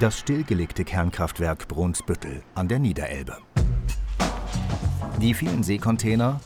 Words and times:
Das 0.00 0.18
stillgelegte 0.18 0.84
Kernkraftwerk 0.84 1.68
Brunsbüttel 1.68 2.42
an 2.56 2.66
der 2.66 2.80
Niederelbe. 2.80 3.38
Die 5.20 5.34
vielen 5.34 5.62
Seekontainer 5.62 6.40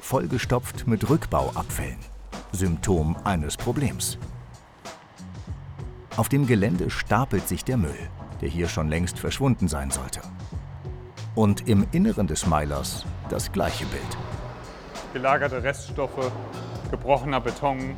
vollgestopft 0.00 0.86
mit 0.86 1.10
Rückbauabfällen. 1.10 1.98
Symptom 2.52 3.16
eines 3.24 3.56
Problems. 3.56 4.18
Auf 6.16 6.28
dem 6.28 6.46
Gelände 6.46 6.90
stapelt 6.90 7.48
sich 7.48 7.64
der 7.64 7.76
Müll, 7.76 8.08
der 8.40 8.48
hier 8.48 8.68
schon 8.68 8.88
längst 8.88 9.18
verschwunden 9.18 9.66
sein 9.66 9.90
sollte. 9.90 10.20
Und 11.34 11.68
im 11.68 11.84
Inneren 11.90 12.28
des 12.28 12.46
Meilers 12.46 13.04
das 13.28 13.50
gleiche 13.50 13.86
Bild. 13.86 14.16
Gelagerte 15.12 15.60
Reststoffe, 15.60 16.30
gebrochener 16.92 17.40
Beton, 17.40 17.96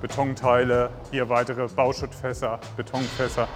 Betonteile, 0.00 0.90
hier 1.10 1.28
weitere 1.28 1.66
Bauschuttfässer, 1.66 2.60
Betonfässer. 2.76 3.48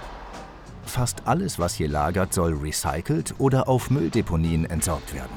Fast 0.93 1.25
alles, 1.25 1.57
was 1.57 1.73
hier 1.73 1.87
lagert, 1.89 2.35
soll 2.35 2.53
recycelt 2.53 3.33
oder 3.39 3.67
auf 3.67 3.89
Mülldeponien 3.89 4.69
entsorgt 4.69 5.15
werden. 5.15 5.35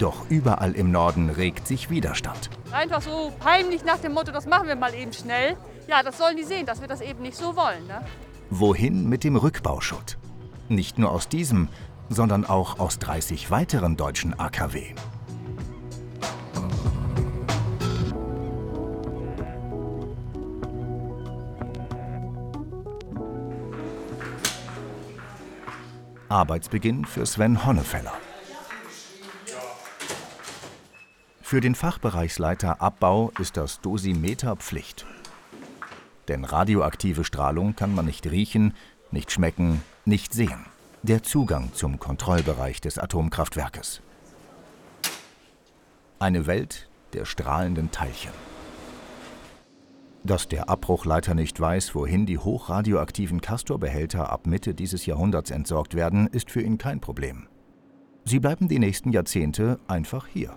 Doch 0.00 0.28
überall 0.28 0.72
im 0.72 0.90
Norden 0.90 1.30
regt 1.30 1.68
sich 1.68 1.90
Widerstand. 1.90 2.50
Einfach 2.72 3.02
so 3.02 3.32
heimlich 3.44 3.84
nach 3.84 3.98
dem 3.98 4.14
Motto, 4.14 4.32
das 4.32 4.46
machen 4.46 4.66
wir 4.66 4.74
mal 4.74 4.92
eben 4.96 5.12
schnell. 5.12 5.56
Ja, 5.86 6.02
das 6.02 6.18
sollen 6.18 6.36
die 6.36 6.42
sehen, 6.42 6.66
dass 6.66 6.80
wir 6.80 6.88
das 6.88 7.02
eben 7.02 7.22
nicht 7.22 7.36
so 7.36 7.54
wollen. 7.54 7.86
Ne? 7.86 8.00
Wohin 8.50 9.08
mit 9.08 9.22
dem 9.22 9.36
Rückbauschutt? 9.36 10.18
Nicht 10.68 10.98
nur 10.98 11.12
aus 11.12 11.28
diesem, 11.28 11.68
sondern 12.08 12.44
auch 12.44 12.80
aus 12.80 12.98
30 12.98 13.52
weiteren 13.52 13.96
deutschen 13.96 14.36
AKW. 14.36 14.92
Arbeitsbeginn 26.30 27.04
für 27.06 27.26
Sven 27.26 27.66
Honnefeller. 27.66 28.12
Für 31.42 31.60
den 31.60 31.74
Fachbereichsleiter 31.74 32.80
Abbau 32.80 33.32
ist 33.40 33.56
das 33.56 33.80
Dosimeter 33.80 34.54
Pflicht. 34.54 35.06
Denn 36.28 36.44
radioaktive 36.44 37.24
Strahlung 37.24 37.74
kann 37.74 37.92
man 37.92 38.06
nicht 38.06 38.30
riechen, 38.30 38.74
nicht 39.10 39.32
schmecken, 39.32 39.82
nicht 40.04 40.32
sehen. 40.32 40.66
Der 41.02 41.24
Zugang 41.24 41.74
zum 41.74 41.98
Kontrollbereich 41.98 42.80
des 42.80 42.98
Atomkraftwerkes. 42.98 44.00
Eine 46.20 46.46
Welt 46.46 46.88
der 47.12 47.24
strahlenden 47.24 47.90
Teilchen. 47.90 48.32
Dass 50.22 50.48
der 50.48 50.68
Abbruchleiter 50.68 51.34
nicht 51.34 51.58
weiß, 51.58 51.94
wohin 51.94 52.26
die 52.26 52.38
hochradioaktiven 52.38 53.40
Castorbehälter 53.40 54.30
ab 54.30 54.46
Mitte 54.46 54.74
dieses 54.74 55.06
Jahrhunderts 55.06 55.50
entsorgt 55.50 55.94
werden, 55.94 56.26
ist 56.26 56.50
für 56.50 56.60
ihn 56.60 56.76
kein 56.76 57.00
Problem. 57.00 57.48
Sie 58.24 58.38
bleiben 58.38 58.68
die 58.68 58.78
nächsten 58.78 59.12
Jahrzehnte 59.12 59.80
einfach 59.88 60.26
hier. 60.26 60.54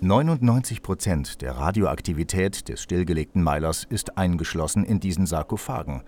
99 0.00 0.82
Prozent 0.82 1.42
der 1.42 1.52
Radioaktivität 1.52 2.68
des 2.68 2.82
stillgelegten 2.82 3.42
Meilers 3.42 3.84
ist 3.88 4.16
eingeschlossen 4.16 4.84
in 4.84 5.00
diesen 5.00 5.26
Sarkophagen, 5.26 6.02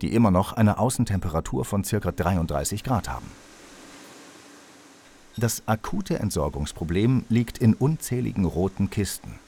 die 0.00 0.14
immer 0.14 0.30
noch 0.30 0.54
eine 0.54 0.78
Außentemperatur 0.78 1.64
von 1.64 1.82
ca. 1.82 2.10
33 2.12 2.84
Grad 2.84 3.08
haben. 3.08 3.26
Das 5.36 5.62
akute 5.66 6.18
Entsorgungsproblem 6.18 7.24
liegt 7.28 7.58
in 7.58 7.74
unzähligen 7.74 8.44
roten 8.44 8.90
Kisten, 8.90 9.38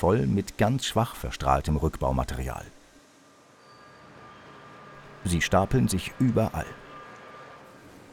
voll 0.00 0.26
mit 0.26 0.58
ganz 0.58 0.86
schwach 0.86 1.14
verstrahltem 1.14 1.76
Rückbaumaterial. 1.76 2.64
Sie 5.24 5.42
stapeln 5.42 5.88
sich 5.88 6.12
überall. 6.18 6.66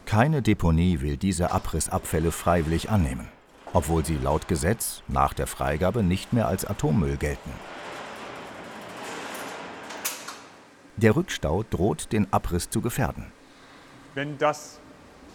Keine 0.06 0.42
Deponie 0.42 1.02
will 1.02 1.18
diese 1.18 1.52
Abrissabfälle 1.52 2.32
freiwillig 2.32 2.90
annehmen 2.90 3.28
obwohl 3.74 4.06
sie 4.06 4.18
laut 4.18 4.48
Gesetz 4.48 5.04
nach 5.08 5.34
der 5.34 5.48
Freigabe 5.48 6.04
nicht 6.04 6.34
mehr 6.34 6.48
als 6.48 6.66
Atommüll 6.66 7.18
gelten. 7.18 7.52
Der 10.96 11.16
Rückstau 11.16 11.64
droht 11.70 12.12
den 12.12 12.32
Abriss 12.34 12.70
zu 12.70 12.82
gefährden. 12.82 13.32
Wenn 14.16 14.38
das 14.40 14.80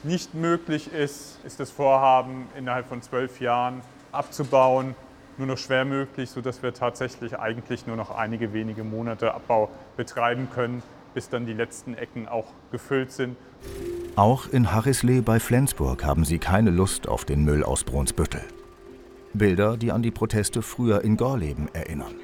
nicht 0.02 0.34
möglich 0.34 0.92
ist, 0.92 1.38
ist 1.44 1.60
das 1.60 1.70
Vorhaben 1.70 2.48
innerhalb 2.58 2.88
von 2.88 3.00
zwölf 3.00 3.40
Jahren 3.40 3.80
abzubauen 4.10 4.96
nur 5.38 5.46
noch 5.46 5.58
schwer 5.58 5.84
möglich, 5.84 6.30
sodass 6.30 6.62
wir 6.62 6.74
tatsächlich 6.74 7.38
eigentlich 7.38 7.86
nur 7.86 7.96
noch 7.96 8.10
einige 8.10 8.52
wenige 8.52 8.84
Monate 8.84 9.34
Abbau 9.34 9.70
betreiben 9.96 10.48
können, 10.54 10.82
bis 11.14 11.28
dann 11.28 11.46
die 11.46 11.52
letzten 11.52 11.94
Ecken 11.94 12.28
auch 12.28 12.46
gefüllt 12.70 13.12
sind. 13.12 13.36
Auch 14.16 14.48
in 14.48 14.72
Harrislee 14.72 15.20
bei 15.20 15.40
Flensburg 15.40 16.04
haben 16.04 16.24
sie 16.24 16.38
keine 16.38 16.70
Lust 16.70 17.08
auf 17.08 17.24
den 17.24 17.44
Müll 17.44 17.64
aus 17.64 17.84
Brunsbüttel. 17.84 18.42
Bilder, 19.34 19.76
die 19.76 19.92
an 19.92 20.02
die 20.02 20.10
Proteste 20.10 20.60
früher 20.62 21.02
in 21.02 21.16
Gorleben 21.16 21.68
erinnern. 21.72 22.14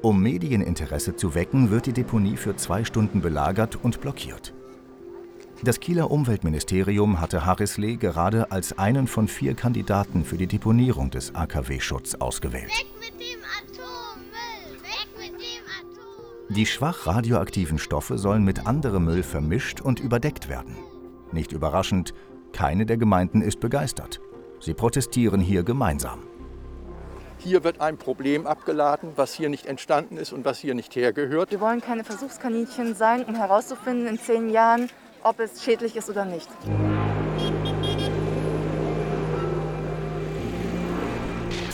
Um 0.00 0.22
Medieninteresse 0.22 1.16
zu 1.16 1.34
wecken, 1.34 1.70
wird 1.70 1.86
die 1.86 1.92
Deponie 1.92 2.36
für 2.36 2.56
zwei 2.56 2.84
Stunden 2.84 3.20
belagert 3.20 3.76
und 3.82 4.00
blockiert. 4.00 4.52
Das 5.64 5.80
Kieler 5.80 6.10
Umweltministerium 6.10 7.22
hatte 7.22 7.46
Harrislee 7.46 7.96
gerade 7.96 8.52
als 8.52 8.76
einen 8.76 9.06
von 9.06 9.28
vier 9.28 9.54
Kandidaten 9.54 10.22
für 10.22 10.36
die 10.36 10.46
Deponierung 10.46 11.10
des 11.10 11.34
AKW-Schutz 11.34 12.16
ausgewählt. 12.16 12.70
Die 16.50 16.66
schwach 16.66 17.06
radioaktiven 17.06 17.78
Stoffe 17.78 18.18
sollen 18.18 18.44
mit 18.44 18.66
anderem 18.66 19.06
Müll 19.06 19.22
vermischt 19.22 19.80
und 19.80 20.00
überdeckt 20.00 20.50
werden. 20.50 20.76
Nicht 21.32 21.52
überraschend, 21.52 22.12
keine 22.52 22.84
der 22.84 22.98
Gemeinden 22.98 23.40
ist 23.40 23.60
begeistert. 23.60 24.20
Sie 24.60 24.74
protestieren 24.74 25.40
hier 25.40 25.62
gemeinsam. 25.62 26.24
Hier 27.38 27.64
wird 27.64 27.80
ein 27.80 27.96
Problem 27.96 28.46
abgeladen, 28.46 29.12
was 29.16 29.32
hier 29.32 29.48
nicht 29.48 29.64
entstanden 29.64 30.18
ist 30.18 30.34
und 30.34 30.44
was 30.44 30.58
hier 30.58 30.74
nicht 30.74 30.94
hergehört. 30.94 31.50
Wir 31.50 31.60
wollen 31.60 31.80
keine 31.80 32.04
Versuchskaninchen 32.04 32.94
sein, 32.94 33.24
um 33.24 33.34
herauszufinden 33.34 34.06
in 34.06 34.18
zehn 34.18 34.50
Jahren, 34.50 34.90
ob 35.24 35.40
es 35.40 35.64
schädlich 35.64 35.96
ist 35.96 36.08
oder 36.08 36.24
nicht. 36.24 36.48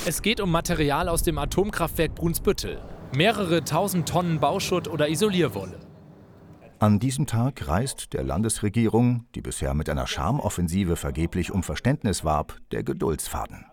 Es 0.07 0.23
geht 0.23 0.41
um 0.41 0.51
Material 0.51 1.09
aus 1.09 1.23
dem 1.23 1.37
Atomkraftwerk 1.37 2.15
Brunsbüttel. 2.15 2.81
Mehrere 3.15 3.65
tausend 3.65 4.09
Tonnen 4.09 4.41
Bauschutt 4.41 4.89
oder 4.89 5.09
Isolierwolle. 5.09 5.79
An 6.79 6.99
diesem 6.99 7.27
Tag 7.27 7.69
reißt 7.69 8.15
der 8.15 8.23
Landesregierung, 8.23 9.27
die 9.35 9.43
bisher 9.43 9.75
mit 9.75 9.91
einer 9.91 10.07
Charmoffensive 10.07 10.97
vergeblich 10.97 11.53
um 11.53 11.63
Verständnis 11.63 12.25
warb, 12.25 12.57
der 12.73 12.83
Geduldsfaden. 12.83 13.67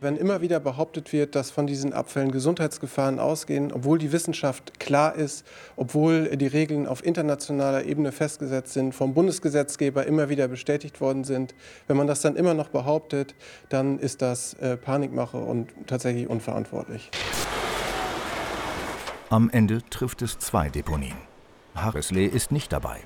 Wenn 0.00 0.16
immer 0.16 0.40
wieder 0.40 0.60
behauptet 0.60 1.12
wird, 1.12 1.34
dass 1.34 1.50
von 1.50 1.66
diesen 1.66 1.92
Abfällen 1.92 2.30
Gesundheitsgefahren 2.30 3.18
ausgehen, 3.18 3.72
obwohl 3.72 3.98
die 3.98 4.12
Wissenschaft 4.12 4.78
klar 4.78 5.16
ist, 5.16 5.44
obwohl 5.74 6.36
die 6.36 6.46
Regeln 6.46 6.86
auf 6.86 7.04
internationaler 7.04 7.84
Ebene 7.84 8.12
festgesetzt 8.12 8.74
sind, 8.74 8.94
vom 8.94 9.12
Bundesgesetzgeber 9.12 10.06
immer 10.06 10.28
wieder 10.28 10.46
bestätigt 10.46 11.00
worden 11.00 11.24
sind, 11.24 11.52
wenn 11.88 11.96
man 11.96 12.06
das 12.06 12.20
dann 12.20 12.36
immer 12.36 12.54
noch 12.54 12.68
behauptet, 12.68 13.34
dann 13.70 13.98
ist 13.98 14.22
das 14.22 14.54
äh, 14.54 14.76
Panikmache 14.76 15.38
und 15.38 15.70
tatsächlich 15.88 16.28
unverantwortlich. 16.28 17.10
Am 19.30 19.50
Ende 19.50 19.82
trifft 19.90 20.22
es 20.22 20.38
zwei 20.38 20.68
Deponien. 20.68 21.18
Harrislee 21.74 22.26
ist 22.26 22.52
nicht 22.52 22.72
dabei, 22.72 23.00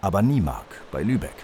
aber 0.00 0.22
Niemark 0.22 0.80
bei 0.92 1.02
Lübeck. 1.02 1.36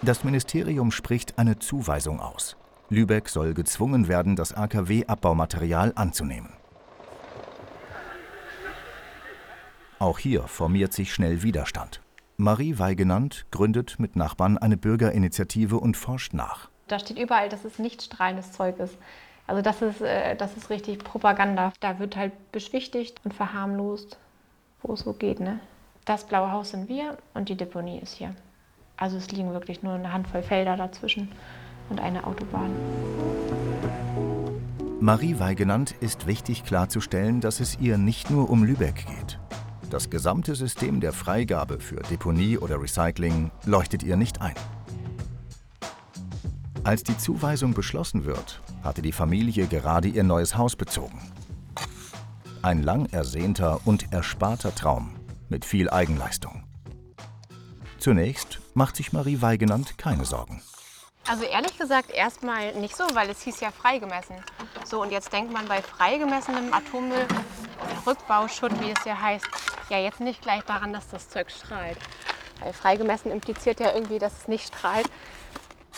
Das 0.00 0.22
Ministerium 0.22 0.92
spricht 0.92 1.38
eine 1.38 1.58
Zuweisung 1.58 2.20
aus. 2.20 2.56
Lübeck 2.92 3.30
soll 3.30 3.54
gezwungen 3.54 4.06
werden, 4.06 4.36
das 4.36 4.52
AKW-Abbaumaterial 4.52 5.92
anzunehmen. 5.94 6.52
Auch 9.98 10.18
hier 10.18 10.42
formiert 10.42 10.92
sich 10.92 11.14
schnell 11.14 11.42
Widerstand. 11.42 12.02
Marie 12.36 12.78
Weigenand 12.78 13.46
gründet 13.50 13.98
mit 13.98 14.16
Nachbarn 14.16 14.58
eine 14.58 14.76
Bürgerinitiative 14.76 15.78
und 15.78 15.96
forscht 15.96 16.34
nach. 16.34 16.68
Da 16.88 16.98
steht 16.98 17.18
überall, 17.18 17.48
dass 17.48 17.64
es 17.64 17.78
nicht 17.78 18.02
strahlendes 18.02 18.52
Zeug 18.52 18.78
ist. 18.78 18.98
Also 19.46 19.62
das 19.62 19.80
ist, 19.80 20.00
äh, 20.02 20.36
das 20.36 20.56
ist 20.56 20.68
richtig 20.68 20.98
Propaganda. 20.98 21.72
Da 21.80 21.98
wird 21.98 22.16
halt 22.16 22.32
beschwichtigt 22.52 23.20
und 23.24 23.32
verharmlost, 23.32 24.18
wo 24.82 24.92
es 24.92 25.00
so 25.00 25.12
geht. 25.12 25.40
Ne? 25.40 25.60
Das 26.04 26.24
blaue 26.24 26.52
Haus 26.52 26.70
sind 26.70 26.88
wir 26.88 27.16
und 27.32 27.48
die 27.48 27.56
Deponie 27.56 28.00
ist 28.00 28.14
hier. 28.14 28.34
Also 28.96 29.16
es 29.16 29.30
liegen 29.30 29.52
wirklich 29.52 29.82
nur 29.82 29.94
eine 29.94 30.12
Handvoll 30.12 30.42
Felder 30.42 30.76
dazwischen 30.76 31.32
und 31.92 32.00
eine 32.00 32.26
Autobahn. 32.26 32.70
Marie 35.00 35.38
Weigenand 35.38 35.92
ist 36.00 36.26
wichtig 36.26 36.64
klarzustellen, 36.64 37.40
dass 37.40 37.60
es 37.60 37.78
ihr 37.78 37.98
nicht 37.98 38.30
nur 38.30 38.48
um 38.50 38.64
Lübeck 38.64 39.06
geht. 39.06 39.38
Das 39.90 40.08
gesamte 40.08 40.54
System 40.54 41.00
der 41.00 41.12
Freigabe 41.12 41.78
für 41.80 41.96
Deponie 41.96 42.56
oder 42.56 42.80
Recycling 42.80 43.50
leuchtet 43.66 44.02
ihr 44.02 44.16
nicht 44.16 44.40
ein. 44.40 44.54
Als 46.82 47.02
die 47.02 47.18
Zuweisung 47.18 47.74
beschlossen 47.74 48.24
wird, 48.24 48.62
hatte 48.82 49.02
die 49.02 49.12
Familie 49.12 49.66
gerade 49.66 50.08
ihr 50.08 50.24
neues 50.24 50.56
Haus 50.56 50.76
bezogen. 50.76 51.20
Ein 52.62 52.82
lang 52.82 53.06
ersehnter 53.06 53.80
und 53.84 54.12
ersparter 54.12 54.74
Traum 54.74 55.10
mit 55.50 55.64
viel 55.64 55.90
Eigenleistung. 55.90 56.64
Zunächst 57.98 58.60
macht 58.72 58.96
sich 58.96 59.12
Marie 59.12 59.42
Weigenand 59.42 59.98
keine 59.98 60.24
Sorgen. 60.24 60.62
Also 61.28 61.44
ehrlich 61.44 61.78
gesagt 61.78 62.10
erstmal 62.10 62.72
nicht 62.74 62.96
so, 62.96 63.04
weil 63.14 63.30
es 63.30 63.42
hieß 63.42 63.60
ja 63.60 63.70
freigemessen. 63.70 64.36
So, 64.84 65.00
und 65.00 65.12
jetzt 65.12 65.32
denkt 65.32 65.52
man 65.52 65.66
bei 65.66 65.80
freigemessenem 65.80 66.72
Atommüll 66.72 67.26
Rückbauschutt, 68.06 68.80
wie 68.80 68.90
es 68.90 69.04
ja 69.04 69.20
heißt, 69.20 69.46
ja 69.88 69.98
jetzt 69.98 70.20
nicht 70.20 70.42
gleich 70.42 70.62
daran, 70.64 70.92
dass 70.92 71.08
das 71.08 71.28
Zeug 71.28 71.50
strahlt. 71.50 71.96
Weil 72.60 72.72
freigemessen 72.72 73.30
impliziert 73.30 73.80
ja 73.80 73.92
irgendwie, 73.94 74.18
dass 74.18 74.32
es 74.32 74.48
nicht 74.48 74.66
strahlt. 74.66 75.08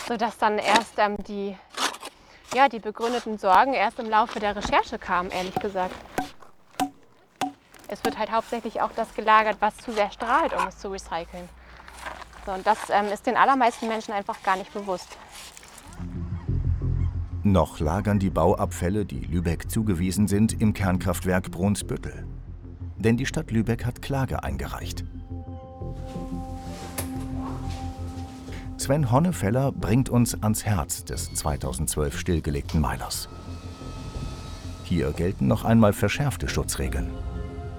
Sodass 0.07 0.37
dann 0.37 0.59
erst 0.59 0.93
ähm, 0.97 1.17
die, 1.23 1.57
ja, 2.53 2.69
die 2.69 2.79
begründeten 2.79 3.39
Sorgen 3.39 3.73
erst 3.73 3.97
im 3.99 4.09
Laufe 4.09 4.39
der 4.39 4.55
Recherche 4.55 4.99
kamen, 4.99 5.31
ehrlich 5.31 5.55
gesagt. 5.55 5.95
Es 7.87 8.03
wird 8.03 8.17
halt 8.17 8.31
hauptsächlich 8.31 8.81
auch 8.81 8.91
das 8.95 9.13
gelagert, 9.15 9.57
was 9.59 9.77
zu 9.77 9.91
sehr 9.91 10.11
strahlt, 10.11 10.53
um 10.53 10.67
es 10.67 10.77
zu 10.77 10.89
recyceln. 10.89 11.49
So, 12.45 12.51
und 12.51 12.65
das 12.65 12.77
ähm, 12.89 13.07
ist 13.11 13.25
den 13.25 13.37
allermeisten 13.37 13.87
Menschen 13.87 14.13
einfach 14.13 14.41
gar 14.43 14.55
nicht 14.55 14.71
bewusst. 14.73 15.17
Noch 17.43 17.79
lagern 17.79 18.19
die 18.19 18.29
Bauabfälle, 18.29 19.05
die 19.05 19.21
Lübeck 19.21 19.69
zugewiesen 19.69 20.27
sind, 20.27 20.59
im 20.61 20.73
Kernkraftwerk 20.73 21.51
Brunsbüttel. 21.51 22.25
Denn 22.97 23.17
die 23.17 23.25
Stadt 23.25 23.51
Lübeck 23.51 23.85
hat 23.85 24.01
Klage 24.01 24.43
eingereicht. 24.43 25.03
Sven 28.77 29.11
Honnefeller 29.11 29.71
bringt 29.71 30.09
uns 30.09 30.41
ans 30.43 30.65
Herz 30.65 31.05
des 31.05 31.33
2012 31.33 32.19
stillgelegten 32.19 32.81
Meilers. 32.81 33.29
Hier 34.83 35.11
gelten 35.13 35.47
noch 35.47 35.65
einmal 35.65 35.93
verschärfte 35.93 36.47
Schutzregeln. 36.47 37.11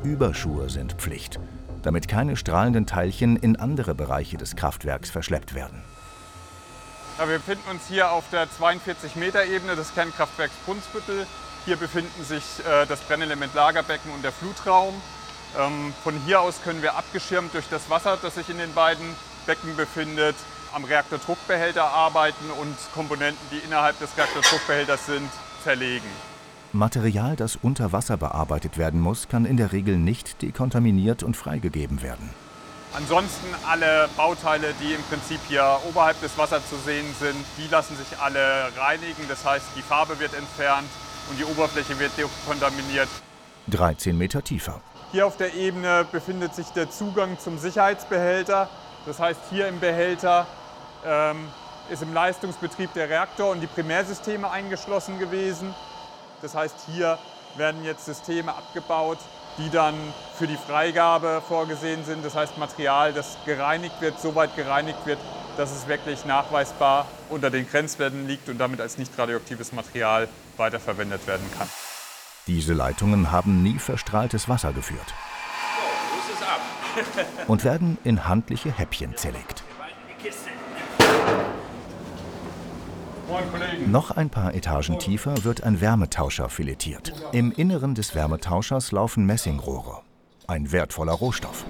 Überschuhe 0.03 0.69
sind 0.71 0.95
Pflicht, 0.95 1.39
damit 1.87 2.09
keine 2.09 2.37
strahlenden 2.37 2.85
Teilchen 2.85 3.37
in 3.37 3.57
andere 3.57 3.95
Bereiche 3.95 4.37
des 4.37 4.57
Kraftwerks 4.57 5.09
verschleppt 5.09 5.55
werden. 5.55 5.83
Ja, 7.17 7.29
wir 7.29 7.37
befinden 7.37 7.71
uns 7.71 7.83
hier 7.89 8.11
auf 8.11 8.25
der 8.31 8.49
42-Meter-Ebene 8.49 9.77
des 9.77 9.95
Kernkraftwerks 9.95 10.55
Brunsbüttel. 10.67 11.27
Hier 11.65 11.77
befinden 11.77 12.25
sich 12.25 12.43
äh, 12.61 12.87
das 12.87 13.01
Brennelement 13.01 13.55
Lagerbecken 13.55 14.13
und 14.13 14.23
der 14.23 14.33
Flutraum. 14.33 14.95
Ähm, 15.59 15.95
von 16.03 16.15
hier 16.27 16.41
aus 16.41 16.61
können 16.63 16.83
wir 16.83 16.97
abgeschirmt 16.97 17.55
durch 17.55 17.69
das 17.71 17.89
Wasser, 17.89 18.19
das 18.21 18.35
sich 18.35 18.51
in 18.51 18.59
den 18.59 18.75
beiden 18.75 19.07
Becken 19.47 19.77
befindet, 19.77 20.35
am 20.75 20.85
Reaktordruckbehälter 20.85 21.85
arbeiten 21.85 22.51
und 22.61 22.77
Komponenten, 22.95 23.41
die 23.53 23.59
innerhalb 23.59 23.99
des 24.01 24.11
Reaktordruckbehälters 24.19 25.07
sind, 25.07 25.31
zerlegen. 25.63 26.11
Material, 26.77 27.37
das 27.37 27.57
unter 27.57 27.93
Wasser 27.93 28.17
bearbeitet 28.17 28.79
werden 28.79 29.01
muss, 29.01 29.29
kann 29.29 29.45
in 29.45 29.57
der 29.57 29.73
Regel 29.73 29.97
nicht 29.99 30.43
dekontaminiert 30.43 31.23
und 31.23 31.37
freigegeben 31.37 32.03
werden. 32.03 32.31
Ansonsten 32.95 33.47
alle 33.69 34.09
Bauteile, 34.17 34.73
die 34.81 34.95
im 34.95 35.03
Prinzip 35.03 35.41
hier 35.49 35.79
oberhalb 35.89 36.19
des 36.23 36.39
Wassers 36.39 36.69
zu 36.69 36.77
sehen 36.77 37.07
sind, 37.21 37.45
die 37.59 37.69
lassen 37.71 37.97
sich 37.97 38.19
alle 38.19 38.71
reinigen. 38.77 39.29
Das 39.29 39.45
heißt, 39.45 39.67
die 39.77 39.83
Farbe 39.83 40.19
wird 40.19 40.35
entfernt 40.35 40.89
und 41.29 41.39
die 41.39 41.45
Oberfläche 41.45 41.99
wird 41.99 42.13
dekontaminiert. 42.17 43.09
13 43.69 44.17
Meter 44.17 44.43
tiefer. 44.43 44.81
Hier 45.13 45.27
auf 45.27 45.37
der 45.37 45.55
Ebene 45.55 46.07
befindet 46.11 46.55
sich 46.55 46.69
der 46.69 46.91
Zugang 46.91 47.39
zum 47.39 47.59
Sicherheitsbehälter. 47.59 48.69
Das 49.05 49.19
heißt, 49.21 49.41
hier 49.51 49.69
im 49.69 49.79
Behälter 49.79 50.47
ähm, 51.05 51.49
ist 51.91 52.03
im 52.03 52.13
Leistungsbetrieb 52.13 52.93
der 52.95 53.09
Reaktor 53.09 53.51
und 53.51 53.61
die 53.61 53.67
Primärsysteme 53.67 54.51
eingeschlossen 54.51 55.19
gewesen. 55.19 55.75
Das 56.43 56.55
heißt, 56.55 56.75
hier 56.93 57.19
werden 57.57 57.85
jetzt 57.85 58.05
Systeme 58.05 58.55
abgebaut, 58.55 59.19
die 59.59 59.71
dann 59.71 59.95
für 60.37 60.47
die 60.47 60.57
Freigabe 60.57 61.43
vorgesehen 61.47 62.05
sind. 62.05 62.25
Das 62.25 62.35
heißt, 62.35 62.59
Material, 62.59 63.13
das 63.13 63.39
gereinigt 63.47 64.01
wird, 64.01 64.21
so 64.21 64.35
weit 64.35 64.55
gereinigt 64.57 65.07
wird, 65.07 65.19
dass 65.57 65.73
es 65.73 65.89
wirklich 65.89 66.25
nachweisbar 66.27 67.07
unter 67.31 67.51
den 67.51 67.69
Grenzwerten 67.69 68.27
liegt 68.27 68.49
und 68.49 68.59
damit 68.59 68.81
als 68.81 68.99
nicht 68.99 69.17
radioaktives 69.19 69.73
Material 69.73 70.29
weiterverwendet 70.57 71.27
werden 71.27 71.47
kann. 71.57 71.69
Diese 72.47 72.75
Leitungen 72.75 73.33
haben 73.33 73.63
nie 73.63 73.79
verstrahltes 73.79 74.49
Wasser 74.49 74.73
geführt 74.73 75.15
und 77.47 77.65
werden 77.65 77.99
in 78.05 78.29
handliche 78.29 78.71
Häppchen 78.71 79.17
zerlegt. 79.17 79.65
Noch 83.87 84.11
ein 84.13 84.31
paar 84.31 84.55
Etagen 84.55 84.99
tiefer 84.99 85.45
wird 85.45 85.65
ein 85.65 85.81
Wärmetauscher 85.81 86.49
filetiert. 86.49 87.13
Im 87.33 87.51
Inneren 87.53 87.95
des 87.95 88.15
Wärmetauschers 88.15 88.93
laufen 88.93 89.27
Messingrohre. 89.27 90.03
Ein 90.47 90.71
wertvoller 90.71 91.13
Rohstoff. 91.13 91.65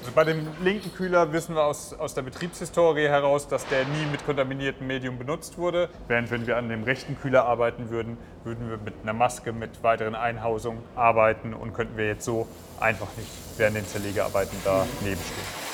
Also 0.00 0.12
bei 0.14 0.24
dem 0.24 0.46
linken 0.64 0.94
Kühler 0.94 1.34
wissen 1.34 1.54
wir 1.54 1.64
aus, 1.64 1.92
aus 1.92 2.14
der 2.14 2.22
Betriebshistorie 2.22 3.08
heraus, 3.08 3.46
dass 3.46 3.66
der 3.66 3.84
nie 3.84 4.06
mit 4.10 4.24
kontaminiertem 4.24 4.86
Medium 4.86 5.18
benutzt 5.18 5.58
wurde. 5.58 5.90
Während 6.06 6.30
wenn 6.30 6.46
wir 6.46 6.56
an 6.56 6.70
dem 6.70 6.82
rechten 6.84 7.20
Kühler 7.20 7.44
arbeiten 7.44 7.90
würden, 7.90 8.16
würden 8.44 8.70
wir 8.70 8.78
mit 8.78 8.94
einer 9.02 9.12
Maske, 9.12 9.52
mit 9.52 9.82
weiteren 9.82 10.14
Einhausungen 10.14 10.80
arbeiten 10.96 11.52
und 11.52 11.74
könnten 11.74 11.98
wir 11.98 12.06
jetzt 12.06 12.24
so 12.24 12.48
einfach 12.80 13.08
nicht 13.18 13.28
während 13.58 13.76
den 13.76 13.86
Zerlegearbeiten 13.86 14.56
daneben 14.64 15.20
stehen. 15.20 15.68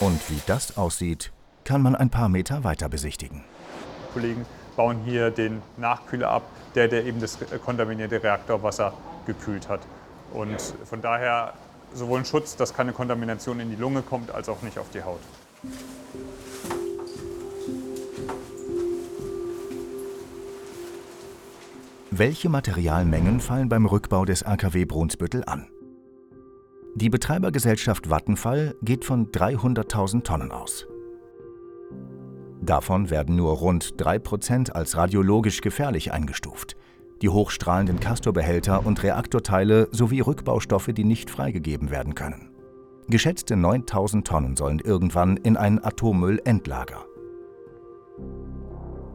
Und 0.00 0.30
wie 0.30 0.40
das 0.46 0.78
aussieht, 0.78 1.32
kann 1.68 1.82
man 1.82 1.94
ein 1.94 2.08
paar 2.08 2.30
Meter 2.30 2.64
weiter 2.64 2.88
besichtigen. 2.88 3.44
Die 4.08 4.12
Kollegen 4.14 4.46
bauen 4.74 5.00
hier 5.04 5.30
den 5.30 5.60
Nachkühler 5.76 6.30
ab, 6.30 6.44
der, 6.74 6.88
der 6.88 7.04
eben 7.04 7.20
das 7.20 7.36
kontaminierte 7.62 8.22
Reaktorwasser 8.22 8.94
gekühlt 9.26 9.68
hat. 9.68 9.80
Und 10.32 10.58
von 10.86 11.02
daher 11.02 11.52
sowohl 11.92 12.20
ein 12.20 12.24
Schutz, 12.24 12.56
dass 12.56 12.72
keine 12.72 12.92
Kontamination 12.92 13.60
in 13.60 13.68
die 13.68 13.76
Lunge 13.76 14.00
kommt, 14.00 14.30
als 14.30 14.48
auch 14.48 14.62
nicht 14.62 14.78
auf 14.78 14.88
die 14.94 15.02
Haut. 15.02 15.20
Welche 22.10 22.48
Materialmengen 22.48 23.40
fallen 23.40 23.68
beim 23.68 23.84
Rückbau 23.84 24.24
des 24.24 24.42
AKW 24.42 24.86
Brunsbüttel 24.86 25.44
an? 25.44 25.68
Die 26.94 27.10
Betreibergesellschaft 27.10 28.08
Vattenfall 28.08 28.74
geht 28.80 29.04
von 29.04 29.30
300.000 29.30 30.22
Tonnen 30.22 30.50
aus. 30.50 30.86
Davon 32.68 33.08
werden 33.08 33.34
nur 33.34 33.52
rund 33.52 33.94
3% 33.96 34.72
als 34.72 34.94
radiologisch 34.94 35.62
gefährlich 35.62 36.12
eingestuft. 36.12 36.76
Die 37.22 37.30
hochstrahlenden 37.30 37.98
Castorbehälter 37.98 38.84
und 38.84 39.02
Reaktorteile 39.02 39.88
sowie 39.90 40.20
Rückbaustoffe, 40.20 40.90
die 40.92 41.04
nicht 41.04 41.30
freigegeben 41.30 41.90
werden 41.90 42.14
können. 42.14 42.50
Geschätzte 43.08 43.56
9000 43.56 44.26
Tonnen 44.26 44.54
sollen 44.54 44.80
irgendwann 44.80 45.38
in 45.38 45.56
ein 45.56 45.82
Atommüllendlager. 45.82 47.06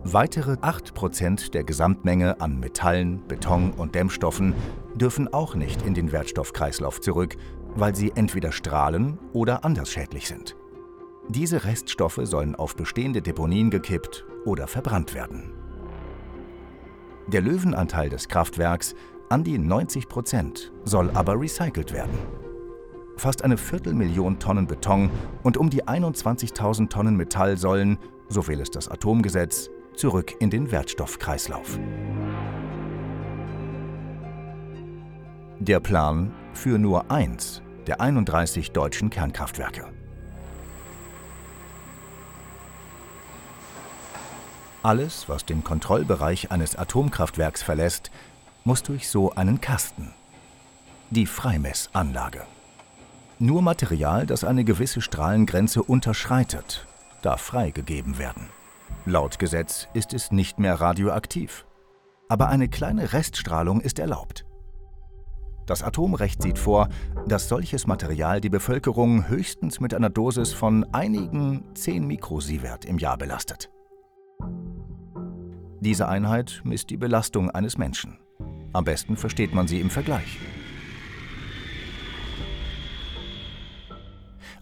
Weitere 0.03 0.53
8% 0.53 1.51
der 1.51 1.63
Gesamtmenge 1.63 2.41
an 2.41 2.60
Metallen, 2.60 3.22
Beton 3.27 3.69
und 3.74 3.93
Dämmstoffen 3.93 4.55
dürfen 4.95 5.31
auch 5.31 5.53
nicht 5.53 5.83
in 5.83 5.93
den 5.93 6.12
Wertstoffkreislauf 6.12 7.01
zurück, 7.01 7.36
weil 7.75 7.95
sie 7.95 8.13
entweder 8.15 8.51
strahlen 8.51 9.19
oder 9.31 9.63
anders 9.63 9.91
schädlich 9.91 10.27
sind. 10.27 10.55
Diese 11.30 11.63
Reststoffe 11.63 12.20
sollen 12.24 12.56
auf 12.56 12.75
bestehende 12.75 13.22
Deponien 13.22 13.70
gekippt 13.70 14.25
oder 14.46 14.68
verbrannt 14.68 15.13
werden. 15.13 15.53
Der 17.27 17.42
Löwenanteil 17.42 18.10
des 18.10 18.27
Kraftwerks, 18.27 18.96
an 19.30 19.44
die 19.44 19.58
90 19.58 20.10
Prozent, 20.10 20.74
soll 20.84 21.10
aber 21.12 21.39
recycelt 21.39 21.94
werden. 21.94 22.18
Fast 23.15 23.44
eine 23.44 23.58
Viertelmillion 23.58 24.39
Tonnen 24.39 24.68
Beton 24.68 25.10
und 25.44 25.56
um 25.56 25.70
die 25.70 25.84
21.000 25.84 26.89
Tonnen 26.89 27.15
Metall 27.15 27.58
sollen, 27.58 27.98
so 28.27 28.48
will 28.48 28.60
es 28.60 28.70
das 28.70 28.89
Atomgesetz, 28.89 29.70
zurück 29.96 30.34
in 30.39 30.50
den 30.50 30.72
Wertstoffkreislauf. 30.72 31.80
Der 35.60 35.80
Plan 35.80 36.34
für 36.53 36.77
nur 36.77 37.10
eins 37.10 37.62
der 37.88 38.01
31 38.01 38.72
deutschen 38.72 39.10
Kernkraftwerke. 39.10 40.02
Alles, 44.83 45.29
was 45.29 45.45
den 45.45 45.63
Kontrollbereich 45.63 46.51
eines 46.51 46.75
Atomkraftwerks 46.75 47.63
verlässt, 47.63 48.11
muss 48.65 48.83
durch 48.83 49.07
so 49.07 49.33
einen 49.33 49.61
Kasten. 49.61 50.13
Die 51.09 51.25
Freimessanlage. 51.25 52.41
Nur 53.39 53.61
Material, 53.61 54.25
das 54.25 54.43
eine 54.43 54.65
gewisse 54.65 54.99
Strahlengrenze 54.99 55.81
unterschreitet, 55.81 56.85
darf 57.21 57.39
freigegeben 57.41 58.17
werden. 58.17 58.49
Laut 59.05 59.39
Gesetz 59.39 59.87
ist 59.93 60.13
es 60.13 60.31
nicht 60.31 60.59
mehr 60.59 60.75
radioaktiv. 60.81 61.65
Aber 62.27 62.49
eine 62.49 62.67
kleine 62.67 63.13
Reststrahlung 63.13 63.79
ist 63.79 63.99
erlaubt. 63.99 64.45
Das 65.65 65.81
Atomrecht 65.81 66.41
sieht 66.41 66.59
vor, 66.59 66.89
dass 67.25 67.47
solches 67.47 67.87
Material 67.87 68.41
die 68.41 68.49
Bevölkerung 68.49 69.29
höchstens 69.29 69.79
mit 69.79 69.93
einer 69.93 70.09
Dosis 70.09 70.51
von 70.51 70.85
einigen 70.93 71.63
10 71.73 72.05
Mikrosievert 72.05 72.83
im 72.83 72.97
Jahr 72.97 73.17
belastet. 73.17 73.69
Diese 75.83 76.07
Einheit 76.07 76.61
misst 76.63 76.91
die 76.91 76.97
Belastung 76.97 77.51
eines 77.51 77.77
Menschen. 77.77 78.17
Am 78.71 78.85
besten 78.85 79.17
versteht 79.17 79.53
man 79.53 79.67
sie 79.67 79.81
im 79.81 79.89
Vergleich. 79.89 80.39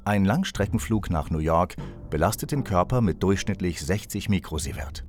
Ein 0.04 0.26
Langstreckenflug 0.26 1.12
nach 1.12 1.30
New 1.30 1.38
York 1.38 1.76
belastet 2.10 2.52
den 2.52 2.64
Körper 2.64 3.02
mit 3.02 3.22
durchschnittlich 3.22 3.82
60 3.82 4.30
Mikrosievert. 4.30 5.06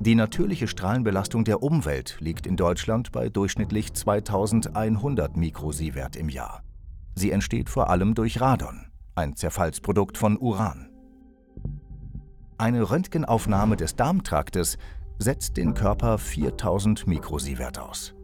Die 0.00 0.14
natürliche 0.14 0.68
Strahlenbelastung 0.68 1.44
der 1.44 1.62
Umwelt 1.62 2.18
liegt 2.20 2.46
in 2.46 2.58
Deutschland 2.58 3.10
bei 3.10 3.30
durchschnittlich 3.30 3.94
2100 3.94 5.34
Mikrosievert 5.34 6.14
im 6.14 6.28
Jahr. 6.28 6.62
Sie 7.14 7.30
entsteht 7.30 7.70
vor 7.70 7.88
allem 7.88 8.14
durch 8.14 8.38
Radon, 8.38 8.90
ein 9.14 9.34
Zerfallsprodukt 9.34 10.18
von 10.18 10.36
Uran. 10.36 10.89
Eine 12.60 12.90
Röntgenaufnahme 12.90 13.74
des 13.78 13.96
Darmtraktes 13.96 14.76
setzt 15.18 15.56
den 15.56 15.72
Körper 15.72 16.18
4000 16.18 17.06
Mikrosievert 17.06 17.78
aus. 17.78 18.14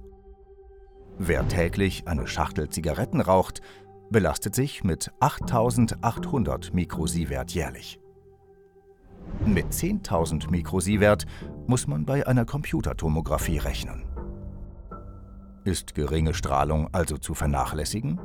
Wer 1.16 1.49
täglich 1.49 2.07
eine 2.07 2.26
Schachtel 2.26 2.69
Zigaretten 2.69 3.23
raucht, 3.23 3.62
belastet 4.11 4.55
sich 4.55 4.85
mit 4.85 5.11
8800 5.21 6.75
Mikrosievert 6.75 7.52
jährlich. 7.52 7.99
Mit 9.47 9.69
10.000 9.69 10.50
Mikrosievert 10.50 11.25
muss 11.66 11.87
man 11.87 12.05
bei 12.05 12.26
einer 12.26 12.45
Computertomographie 12.45 13.57
rechnen. 13.57 14.05
Ist 15.64 15.95
geringe 15.95 16.35
Strahlung 16.35 16.93
also 16.93 17.16
zu 17.16 17.33
vernachlässigen? 17.33 18.21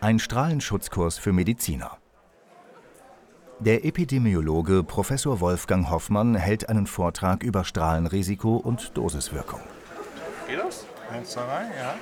Ein 0.00 0.18
Strahlenschutzkurs 0.18 1.18
für 1.18 1.32
Mediziner. 1.32 1.98
Der 3.60 3.84
Epidemiologe 3.84 4.84
Professor 4.84 5.40
Wolfgang 5.40 5.90
Hoffmann 5.90 6.36
hält 6.36 6.68
einen 6.68 6.86
Vortrag 6.86 7.42
über 7.42 7.64
Strahlenrisiko 7.64 8.54
und 8.56 8.96
Dosiswirkung. 8.96 9.58
Geht 10.46 10.60
das? 10.60 10.86
Eins, 11.10 11.30
zwei, 11.30 11.40
drei, 11.42 11.62
ja. 11.76 11.94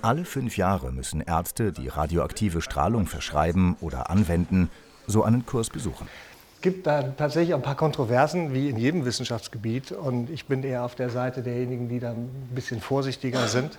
Alle 0.00 0.24
fünf 0.24 0.56
Jahre 0.56 0.90
müssen 0.90 1.20
Ärzte, 1.20 1.70
die 1.70 1.88
radioaktive 1.88 2.62
Strahlung 2.62 3.06
verschreiben 3.06 3.76
oder 3.82 4.08
anwenden, 4.08 4.70
so 5.06 5.22
einen 5.22 5.44
Kurs 5.44 5.68
besuchen. 5.68 6.08
Es 6.56 6.62
gibt 6.62 6.86
da 6.86 7.02
tatsächlich 7.02 7.54
ein 7.54 7.62
paar 7.62 7.76
Kontroversen, 7.76 8.54
wie 8.54 8.70
in 8.70 8.78
jedem 8.78 9.04
Wissenschaftsgebiet. 9.04 9.92
Und 9.92 10.30
ich 10.30 10.46
bin 10.46 10.62
eher 10.62 10.82
auf 10.82 10.94
der 10.94 11.10
Seite 11.10 11.42
derjenigen, 11.42 11.90
die 11.90 12.00
da 12.00 12.12
ein 12.12 12.48
bisschen 12.54 12.80
vorsichtiger 12.80 13.48
sind 13.48 13.78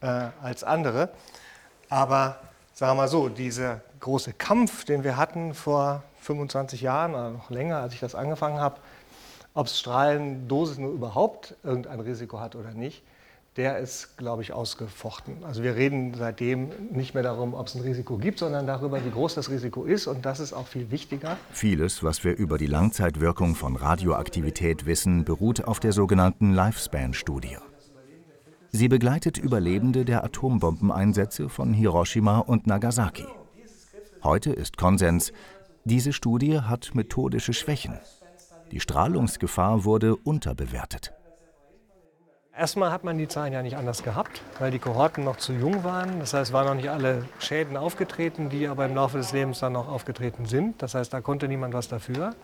äh, 0.00 0.06
als 0.42 0.64
andere. 0.64 1.10
Aber 1.90 2.40
sagen 2.72 2.92
wir 2.92 3.02
mal 3.02 3.08
so, 3.08 3.28
dieser 3.28 3.82
große 4.00 4.32
Kampf, 4.32 4.86
den 4.86 5.04
wir 5.04 5.18
hatten 5.18 5.52
vor 5.52 6.02
25 6.22 6.80
Jahren 6.80 7.14
oder 7.14 7.30
noch 7.30 7.50
länger, 7.50 7.78
als 7.78 7.94
ich 7.94 8.00
das 8.00 8.14
angefangen 8.14 8.60
habe, 8.60 8.76
ob 9.54 9.68
Strahlendosis 9.68 10.78
nur 10.78 10.92
überhaupt 10.92 11.56
irgendein 11.62 12.00
Risiko 12.00 12.40
hat 12.40 12.56
oder 12.56 12.72
nicht, 12.72 13.02
der 13.56 13.78
ist, 13.78 14.16
glaube 14.16 14.40
ich, 14.40 14.54
ausgefochten. 14.54 15.44
Also 15.44 15.62
wir 15.62 15.76
reden 15.76 16.14
seitdem 16.14 16.70
nicht 16.90 17.12
mehr 17.12 17.22
darum, 17.22 17.52
ob 17.52 17.66
es 17.66 17.74
ein 17.74 17.82
Risiko 17.82 18.16
gibt, 18.16 18.38
sondern 18.38 18.66
darüber, 18.66 19.04
wie 19.04 19.10
groß 19.10 19.34
das 19.34 19.50
Risiko 19.50 19.84
ist. 19.84 20.06
Und 20.06 20.24
das 20.24 20.40
ist 20.40 20.54
auch 20.54 20.66
viel 20.66 20.90
wichtiger. 20.90 21.36
Vieles, 21.50 22.02
was 22.02 22.24
wir 22.24 22.34
über 22.34 22.56
die 22.56 22.66
Langzeitwirkung 22.66 23.54
von 23.54 23.76
Radioaktivität 23.76 24.86
wissen, 24.86 25.24
beruht 25.24 25.64
auf 25.64 25.80
der 25.80 25.92
sogenannten 25.92 26.54
Lifespan-Studie. 26.54 27.58
Sie 28.70 28.88
begleitet 28.88 29.36
Überlebende 29.36 30.06
der 30.06 30.24
Atombombeneinsätze 30.24 31.50
von 31.50 31.74
Hiroshima 31.74 32.38
und 32.38 32.66
Nagasaki. 32.66 33.26
Heute 34.22 34.52
ist 34.52 34.78
Konsens, 34.78 35.32
diese 35.84 36.12
Studie 36.12 36.60
hat 36.60 36.94
methodische 36.94 37.52
Schwächen. 37.52 37.98
Die 38.70 38.78
Strahlungsgefahr 38.78 39.84
wurde 39.84 40.14
unterbewertet. 40.14 41.12
Erstmal 42.56 42.92
hat 42.92 43.02
man 43.02 43.18
die 43.18 43.28
Zahlen 43.28 43.52
ja 43.52 43.62
nicht 43.62 43.76
anders 43.76 44.02
gehabt, 44.02 44.42
weil 44.58 44.70
die 44.70 44.78
Kohorten 44.78 45.24
noch 45.24 45.38
zu 45.38 45.52
jung 45.52 45.84
waren. 45.84 46.20
Das 46.20 46.34
heißt, 46.34 46.52
waren 46.52 46.66
noch 46.66 46.74
nicht 46.74 46.90
alle 46.90 47.24
Schäden 47.38 47.76
aufgetreten, 47.76 48.48
die 48.48 48.68
aber 48.68 48.86
im 48.86 48.94
Laufe 48.94 49.16
des 49.16 49.32
Lebens 49.32 49.60
dann 49.60 49.72
noch 49.72 49.88
aufgetreten 49.88 50.44
sind. 50.44 50.80
Das 50.82 50.94
heißt, 50.94 51.12
da 51.12 51.20
konnte 51.20 51.48
niemand 51.48 51.74
was 51.74 51.88
dafür. 51.88 52.34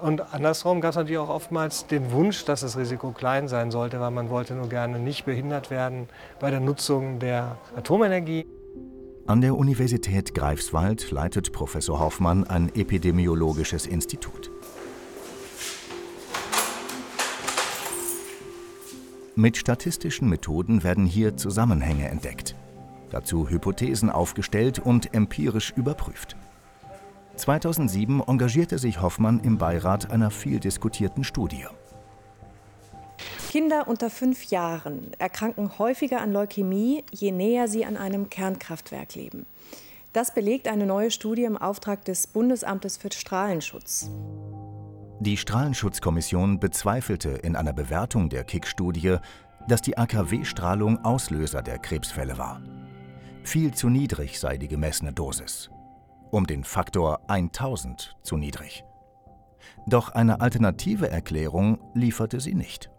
Und 0.00 0.34
andersrum 0.34 0.80
gab 0.80 0.90
es 0.90 0.96
natürlich 0.96 1.18
auch 1.18 1.28
oftmals 1.28 1.86
den 1.86 2.12
Wunsch, 2.12 2.44
dass 2.44 2.60
das 2.60 2.76
Risiko 2.76 3.12
klein 3.12 3.48
sein 3.48 3.70
sollte, 3.70 3.98
weil 4.00 4.10
man 4.10 4.28
wollte 4.28 4.54
nur 4.54 4.68
gerne 4.68 4.98
nicht 4.98 5.24
behindert 5.24 5.70
werden 5.70 6.08
bei 6.38 6.50
der 6.50 6.60
Nutzung 6.60 7.18
der 7.18 7.56
Atomenergie. 7.76 8.46
An 9.28 9.42
der 9.42 9.58
Universität 9.58 10.34
Greifswald 10.34 11.10
leitet 11.10 11.52
Professor 11.52 12.00
Hoffmann 12.00 12.44
ein 12.44 12.74
epidemiologisches 12.74 13.86
Institut. 13.86 14.50
Mit 19.36 19.58
statistischen 19.58 20.30
Methoden 20.30 20.82
werden 20.82 21.04
hier 21.04 21.36
Zusammenhänge 21.36 22.08
entdeckt, 22.08 22.54
dazu 23.10 23.50
Hypothesen 23.50 24.08
aufgestellt 24.08 24.78
und 24.78 25.12
empirisch 25.12 25.74
überprüft. 25.76 26.34
2007 27.36 28.22
engagierte 28.26 28.78
sich 28.78 29.02
Hoffmann 29.02 29.40
im 29.40 29.58
Beirat 29.58 30.10
einer 30.10 30.30
viel 30.30 30.58
diskutierten 30.58 31.22
Studie. 31.22 31.66
Kinder 33.58 33.88
unter 33.88 34.08
fünf 34.08 34.44
Jahren 34.52 35.10
erkranken 35.18 35.80
häufiger 35.80 36.20
an 36.20 36.32
Leukämie, 36.32 37.02
je 37.10 37.32
näher 37.32 37.66
sie 37.66 37.84
an 37.84 37.96
einem 37.96 38.30
Kernkraftwerk 38.30 39.16
leben. 39.16 39.46
Das 40.12 40.32
belegt 40.32 40.68
eine 40.68 40.86
neue 40.86 41.10
Studie 41.10 41.42
im 41.42 41.56
Auftrag 41.56 42.04
des 42.04 42.28
Bundesamtes 42.28 42.96
für 42.96 43.08
Strahlenschutz. 43.12 44.12
Die 45.18 45.36
Strahlenschutzkommission 45.36 46.60
bezweifelte 46.60 47.30
in 47.30 47.56
einer 47.56 47.72
Bewertung 47.72 48.28
der 48.28 48.44
KIK-Studie, 48.44 49.16
dass 49.66 49.82
die 49.82 49.98
AKW-Strahlung 49.98 51.04
Auslöser 51.04 51.60
der 51.60 51.80
Krebsfälle 51.80 52.38
war. 52.38 52.62
Viel 53.42 53.74
zu 53.74 53.88
niedrig 53.88 54.38
sei 54.38 54.56
die 54.56 54.68
gemessene 54.68 55.12
Dosis. 55.12 55.68
Um 56.30 56.46
den 56.46 56.62
Faktor 56.62 57.28
1000 57.28 58.18
zu 58.22 58.36
niedrig. 58.36 58.84
Doch 59.88 60.10
eine 60.10 60.42
alternative 60.42 61.10
Erklärung 61.10 61.80
lieferte 61.92 62.38
sie 62.38 62.54
nicht. 62.54 62.92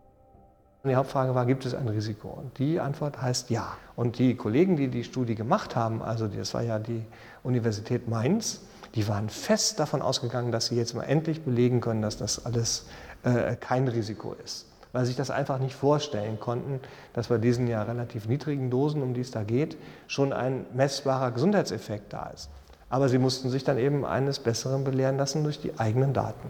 Die 0.86 0.96
Hauptfrage 0.96 1.36
war, 1.36 1.46
gibt 1.46 1.66
es 1.66 1.76
ein 1.76 1.90
Risiko? 1.90 2.30
Und 2.30 2.58
die 2.58 2.80
Antwort 2.80 3.22
heißt 3.22 3.50
ja. 3.50 3.76
Und 3.98 4.18
die 4.18 4.36
Kollegen, 4.36 4.78
die 4.78 4.88
die 4.88 5.04
Studie 5.04 5.36
gemacht 5.36 5.76
haben, 5.76 6.02
also 6.02 6.28
das 6.28 6.54
war 6.54 6.62
ja 6.62 6.80
die 6.80 7.04
Universität 7.44 8.08
Mainz, 8.08 8.62
die 8.96 9.06
waren 9.10 9.28
fest 9.28 9.82
davon 9.82 10.02
ausgegangen, 10.02 10.54
dass 10.54 10.68
sie 10.68 10.78
jetzt 10.78 10.96
mal 10.96 11.04
endlich 11.04 11.44
belegen 11.44 11.82
können, 11.82 12.02
dass 12.02 12.16
das 12.16 12.46
alles 12.46 12.86
äh, 13.24 13.58
kein 13.58 13.90
Risiko 13.90 14.36
ist. 14.42 14.68
Weil 14.94 15.04
sie 15.04 15.10
sich 15.10 15.18
das 15.18 15.30
einfach 15.32 15.60
nicht 15.60 15.76
vorstellen 15.76 16.40
konnten, 16.40 16.80
dass 17.14 17.28
bei 17.28 17.38
diesen 17.38 17.68
ja 17.68 17.84
relativ 17.84 18.30
niedrigen 18.30 18.70
Dosen, 18.70 19.04
um 19.04 19.14
die 19.14 19.22
es 19.22 19.32
da 19.32 19.44
geht, 19.44 19.78
schon 20.08 20.32
ein 20.32 20.66
messbarer 20.74 21.32
Gesundheitseffekt 21.32 22.14
da 22.14 22.28
ist. 22.28 22.50
Aber 22.90 23.10
sie 23.10 23.20
mussten 23.20 23.50
sich 23.50 23.66
dann 23.66 23.78
eben 23.78 24.06
eines 24.06 24.40
Besseren 24.40 24.86
belehren 24.86 25.18
lassen 25.18 25.44
durch 25.44 25.60
die 25.60 25.78
eigenen 25.78 26.14
Daten. 26.14 26.48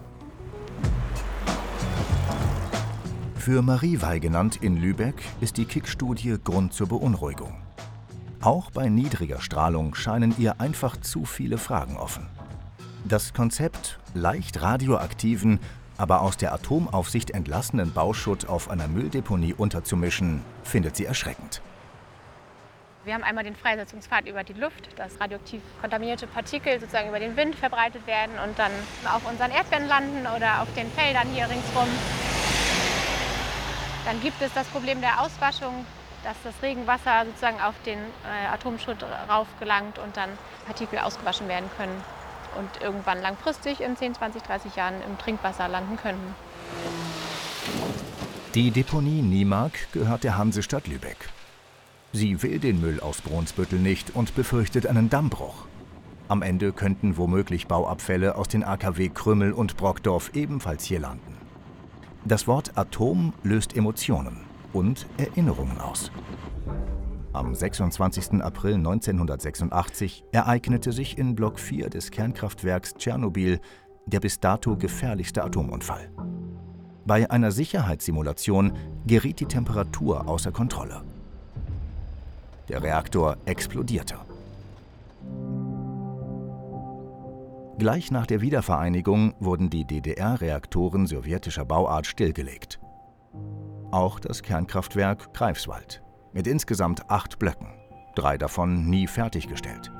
Für 3.40 3.62
Marie 3.62 4.02
Weigenand 4.02 4.56
in 4.56 4.76
Lübeck 4.76 5.14
ist 5.40 5.56
die 5.56 5.64
KIK-Studie 5.64 6.36
Grund 6.44 6.74
zur 6.74 6.88
Beunruhigung. 6.88 7.54
Auch 8.42 8.70
bei 8.70 8.90
niedriger 8.90 9.40
Strahlung 9.40 9.94
scheinen 9.94 10.34
ihr 10.36 10.60
einfach 10.60 10.98
zu 10.98 11.24
viele 11.24 11.56
Fragen 11.56 11.96
offen. 11.96 12.26
Das 13.04 13.32
Konzept, 13.32 13.98
leicht 14.12 14.60
radioaktiven, 14.60 15.58
aber 15.96 16.20
aus 16.20 16.36
der 16.36 16.52
Atomaufsicht 16.52 17.30
entlassenen 17.30 17.94
Bauschutt 17.94 18.46
auf 18.46 18.68
einer 18.68 18.88
Mülldeponie 18.88 19.54
unterzumischen, 19.54 20.42
findet 20.62 20.96
sie 20.96 21.06
erschreckend. 21.06 21.62
Wir 23.04 23.14
haben 23.14 23.24
einmal 23.24 23.44
den 23.44 23.56
Freisetzungspfad 23.56 24.28
über 24.28 24.44
die 24.44 24.52
Luft, 24.52 24.90
dass 24.98 25.18
radioaktiv 25.18 25.62
kontaminierte 25.80 26.26
Partikel 26.26 26.78
sozusagen 26.78 27.08
über 27.08 27.20
den 27.20 27.34
Wind 27.38 27.54
verbreitet 27.56 28.06
werden 28.06 28.32
und 28.46 28.58
dann 28.58 28.72
auf 29.06 29.26
unseren 29.26 29.50
Erdbeeren 29.50 29.88
landen 29.88 30.26
oder 30.36 30.60
auf 30.60 30.68
den 30.74 30.90
Feldern 30.90 31.26
hier 31.32 31.48
ringsrum. 31.48 31.88
Dann 34.04 34.20
gibt 34.20 34.40
es 34.40 34.52
das 34.54 34.66
Problem 34.68 35.00
der 35.00 35.20
Auswaschung, 35.20 35.84
dass 36.24 36.36
das 36.44 36.54
Regenwasser 36.62 37.24
sozusagen 37.26 37.60
auf 37.60 37.74
den 37.84 37.98
äh, 37.98 38.46
Atomschutt 38.52 39.04
rauf 39.28 39.46
gelangt 39.58 39.98
und 39.98 40.16
dann 40.16 40.30
Partikel 40.66 40.98
ausgewaschen 40.98 41.48
werden 41.48 41.70
können 41.76 42.02
und 42.58 42.82
irgendwann 42.82 43.20
langfristig 43.22 43.80
in 43.80 43.96
10, 43.96 44.14
20, 44.14 44.42
30 44.42 44.76
Jahren 44.76 44.94
im 45.06 45.18
Trinkwasser 45.18 45.68
landen 45.68 45.96
können. 45.96 46.34
Die 48.54 48.70
Deponie 48.70 49.22
Niemark 49.22 49.92
gehört 49.92 50.24
der 50.24 50.36
Hansestadt 50.36 50.86
Lübeck. 50.88 51.28
Sie 52.12 52.42
will 52.42 52.58
den 52.58 52.80
Müll 52.80 53.00
aus 53.00 53.20
Brunsbüttel 53.20 53.78
nicht 53.78 54.16
und 54.16 54.34
befürchtet 54.34 54.86
einen 54.86 55.08
Dammbruch. 55.08 55.66
Am 56.26 56.42
Ende 56.42 56.72
könnten 56.72 57.16
womöglich 57.16 57.68
Bauabfälle 57.68 58.34
aus 58.34 58.48
den 58.48 58.64
AKW 58.64 59.08
Krümmel 59.10 59.52
und 59.52 59.76
Brockdorf 59.76 60.30
ebenfalls 60.34 60.84
hier 60.84 61.00
landen. 61.00 61.39
Das 62.24 62.46
Wort 62.46 62.76
Atom 62.76 63.32
löst 63.42 63.76
Emotionen 63.76 64.42
und 64.72 65.06
Erinnerungen 65.16 65.78
aus. 65.78 66.10
Am 67.32 67.54
26. 67.54 68.42
April 68.42 68.74
1986 68.74 70.24
ereignete 70.32 70.92
sich 70.92 71.16
in 71.16 71.34
Block 71.34 71.58
4 71.58 71.88
des 71.88 72.10
Kernkraftwerks 72.10 72.94
Tschernobyl 72.94 73.60
der 74.06 74.20
bis 74.20 74.40
dato 74.40 74.76
gefährlichste 74.76 75.44
Atomunfall. 75.44 76.10
Bei 77.06 77.30
einer 77.30 77.52
Sicherheitssimulation 77.52 78.72
geriet 79.06 79.40
die 79.40 79.46
Temperatur 79.46 80.28
außer 80.28 80.52
Kontrolle. 80.52 81.02
Der 82.68 82.82
Reaktor 82.82 83.36
explodierte. 83.46 84.16
Gleich 87.80 88.10
nach 88.10 88.26
der 88.26 88.42
Wiedervereinigung 88.42 89.32
wurden 89.40 89.70
die 89.70 89.86
DDR-Reaktoren 89.86 91.06
sowjetischer 91.06 91.64
Bauart 91.64 92.06
stillgelegt. 92.06 92.78
Auch 93.90 94.20
das 94.20 94.42
Kernkraftwerk 94.42 95.32
Greifswald 95.32 96.02
mit 96.34 96.46
insgesamt 96.46 97.08
acht 97.08 97.38
Blöcken, 97.38 97.68
drei 98.14 98.36
davon 98.36 98.90
nie 98.90 99.06
fertiggestellt. 99.06 99.90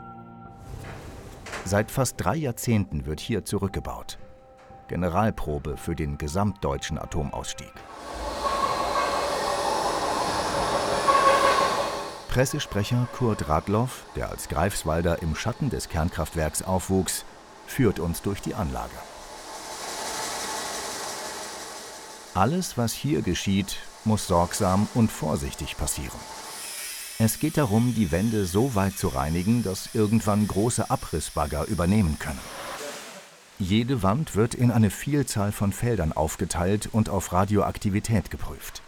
Seit 1.64 1.90
fast 1.90 2.22
drei 2.22 2.36
Jahrzehnten 2.36 3.06
wird 3.06 3.18
hier 3.18 3.46
zurückgebaut. 3.46 4.18
Generalprobe 4.88 5.78
für 5.78 5.96
den 5.96 6.18
gesamtdeutschen 6.18 6.98
Atomausstieg. 6.98 7.72
Pressesprecher 12.28 13.08
Kurt 13.16 13.48
Radloff, 13.48 14.04
der 14.16 14.28
als 14.28 14.50
Greifswalder 14.50 15.22
im 15.22 15.34
Schatten 15.34 15.70
des 15.70 15.88
Kernkraftwerks 15.88 16.62
aufwuchs, 16.62 17.24
führt 17.70 18.00
uns 18.00 18.20
durch 18.22 18.42
die 18.42 18.54
Anlage. 18.54 18.96
Alles, 22.34 22.76
was 22.76 22.92
hier 22.92 23.22
geschieht, 23.22 23.76
muss 24.04 24.26
sorgsam 24.26 24.88
und 24.94 25.10
vorsichtig 25.10 25.76
passieren. 25.76 26.18
Es 27.18 27.38
geht 27.38 27.58
darum, 27.58 27.94
die 27.94 28.12
Wände 28.12 28.46
so 28.46 28.74
weit 28.74 28.96
zu 28.96 29.08
reinigen, 29.08 29.62
dass 29.62 29.94
irgendwann 29.94 30.46
große 30.46 30.90
Abrissbagger 30.90 31.66
übernehmen 31.66 32.18
können. 32.18 32.40
Jede 33.58 34.02
Wand 34.02 34.36
wird 34.36 34.54
in 34.54 34.70
eine 34.70 34.88
Vielzahl 34.88 35.52
von 35.52 35.72
Feldern 35.72 36.12
aufgeteilt 36.12 36.88
und 36.92 37.10
auf 37.10 37.32
Radioaktivität 37.32 38.30
geprüft. 38.30 38.80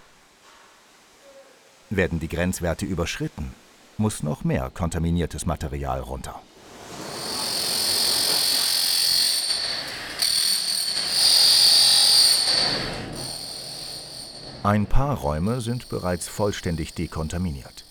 Werden 1.90 2.20
die 2.20 2.28
Grenzwerte 2.28 2.86
überschritten, 2.86 3.52
muss 3.98 4.22
noch 4.22 4.44
mehr 4.44 4.70
kontaminiertes 4.72 5.44
Material 5.44 6.00
runter. 6.00 6.40
Ein 14.64 14.86
paar 14.86 15.16
Räume 15.18 15.60
sind 15.60 15.88
bereits 15.88 16.28
vollständig 16.28 16.94
dekontaminiert. 16.94 17.84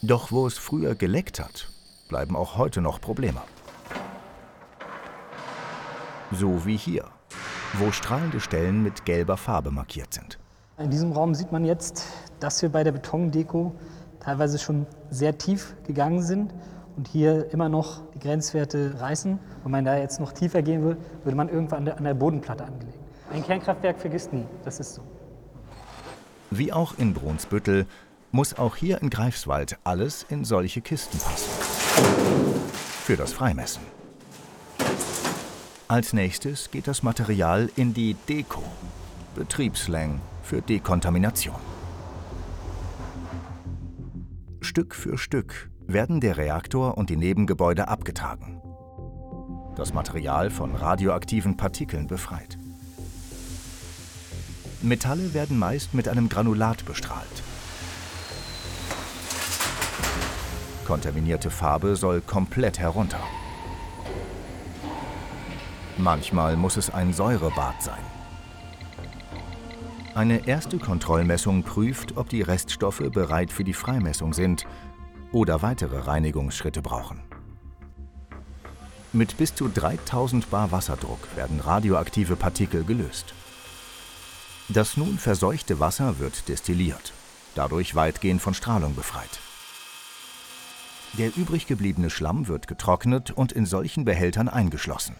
Doch 0.00 0.32
wo 0.32 0.46
es 0.46 0.56
früher 0.56 0.94
geleckt 0.94 1.38
hat, 1.38 1.68
bleiben 2.08 2.36
auch 2.36 2.56
heute 2.56 2.80
noch 2.80 3.02
Probleme. 3.02 3.42
So 6.32 6.64
wie 6.64 6.78
hier, 6.78 7.04
wo 7.74 7.92
strahlende 7.92 8.40
Stellen 8.40 8.82
mit 8.82 9.04
gelber 9.04 9.36
Farbe 9.36 9.70
markiert 9.70 10.14
sind. 10.14 10.38
In 10.78 10.88
diesem 10.88 11.12
Raum 11.12 11.34
sieht 11.34 11.52
man 11.52 11.66
jetzt, 11.66 12.04
dass 12.40 12.62
wir 12.62 12.70
bei 12.70 12.82
der 12.82 12.92
Betondeko 12.92 13.74
teilweise 14.18 14.58
schon 14.58 14.86
sehr 15.10 15.36
tief 15.36 15.76
gegangen 15.86 16.22
sind 16.22 16.54
und 16.96 17.08
hier 17.08 17.52
immer 17.52 17.68
noch 17.68 18.00
die 18.14 18.20
Grenzwerte 18.20 18.98
reißen. 19.00 19.38
Wenn 19.64 19.70
man 19.70 19.84
da 19.84 19.98
jetzt 19.98 20.18
noch 20.18 20.32
tiefer 20.32 20.62
gehen 20.62 20.82
will, 20.82 20.96
würde 21.24 21.36
man 21.36 21.50
irgendwann 21.50 21.86
an 21.86 22.04
der 22.04 22.14
Bodenplatte 22.14 22.64
angelegen. 22.64 23.00
Ein 23.30 23.44
Kernkraftwerk 23.44 23.98
vergisst 24.00 24.32
nie, 24.32 24.46
das 24.64 24.80
ist 24.80 24.94
so. 24.94 25.02
Wie 26.50 26.72
auch 26.72 26.96
in 26.98 27.12
Brunsbüttel 27.12 27.86
muss 28.30 28.54
auch 28.54 28.76
hier 28.76 29.00
in 29.02 29.10
Greifswald 29.10 29.78
alles 29.84 30.24
in 30.28 30.44
solche 30.44 30.80
Kisten 30.80 31.18
passen. 31.18 31.50
Für 33.04 33.16
das 33.16 33.32
Freimessen. 33.32 33.82
Als 35.88 36.12
nächstes 36.12 36.70
geht 36.70 36.88
das 36.88 37.02
Material 37.02 37.70
in 37.76 37.94
die 37.94 38.14
Deko, 38.28 38.62
Betriebsslang 39.34 40.20
für 40.42 40.60
Dekontamination. 40.60 41.54
Stück 44.60 44.94
für 44.94 45.16
Stück 45.16 45.70
werden 45.86 46.20
der 46.20 46.36
Reaktor 46.36 46.98
und 46.98 47.08
die 47.08 47.16
Nebengebäude 47.16 47.88
abgetragen. 47.88 48.60
Das 49.76 49.94
Material 49.94 50.50
von 50.50 50.74
radioaktiven 50.74 51.56
Partikeln 51.56 52.08
befreit. 52.08 52.58
Metalle 54.82 55.34
werden 55.34 55.58
meist 55.58 55.94
mit 55.94 56.08
einem 56.08 56.28
Granulat 56.28 56.84
bestrahlt. 56.84 57.42
Kontaminierte 60.86 61.50
Farbe 61.50 61.96
soll 61.96 62.20
komplett 62.20 62.78
herunter. 62.78 63.20
Manchmal 65.96 66.56
muss 66.56 66.76
es 66.76 66.90
ein 66.90 67.12
Säurebad 67.12 67.82
sein. 67.82 68.02
Eine 70.14 70.46
erste 70.46 70.78
Kontrollmessung 70.78 71.62
prüft, 71.62 72.16
ob 72.16 72.28
die 72.28 72.42
Reststoffe 72.42 73.02
bereit 73.12 73.50
für 73.50 73.64
die 73.64 73.74
Freimessung 73.74 74.32
sind 74.32 74.66
oder 75.32 75.62
weitere 75.62 75.98
Reinigungsschritte 75.98 76.82
brauchen. 76.82 77.20
Mit 79.12 79.36
bis 79.38 79.54
zu 79.54 79.68
3000 79.68 80.50
Bar 80.50 80.70
Wasserdruck 80.72 81.34
werden 81.36 81.60
radioaktive 81.60 82.36
Partikel 82.36 82.84
gelöst. 82.84 83.34
Das 84.68 84.96
nun 84.96 85.18
verseuchte 85.18 85.78
Wasser 85.78 86.18
wird 86.18 86.48
destilliert, 86.48 87.12
dadurch 87.54 87.94
weitgehend 87.94 88.42
von 88.42 88.52
Strahlung 88.52 88.96
befreit. 88.96 89.40
Der 91.12 91.36
übrig 91.36 91.66
gebliebene 91.66 92.10
Schlamm 92.10 92.48
wird 92.48 92.66
getrocknet 92.66 93.30
und 93.30 93.52
in 93.52 93.64
solchen 93.64 94.04
Behältern 94.04 94.48
eingeschlossen. 94.48 95.14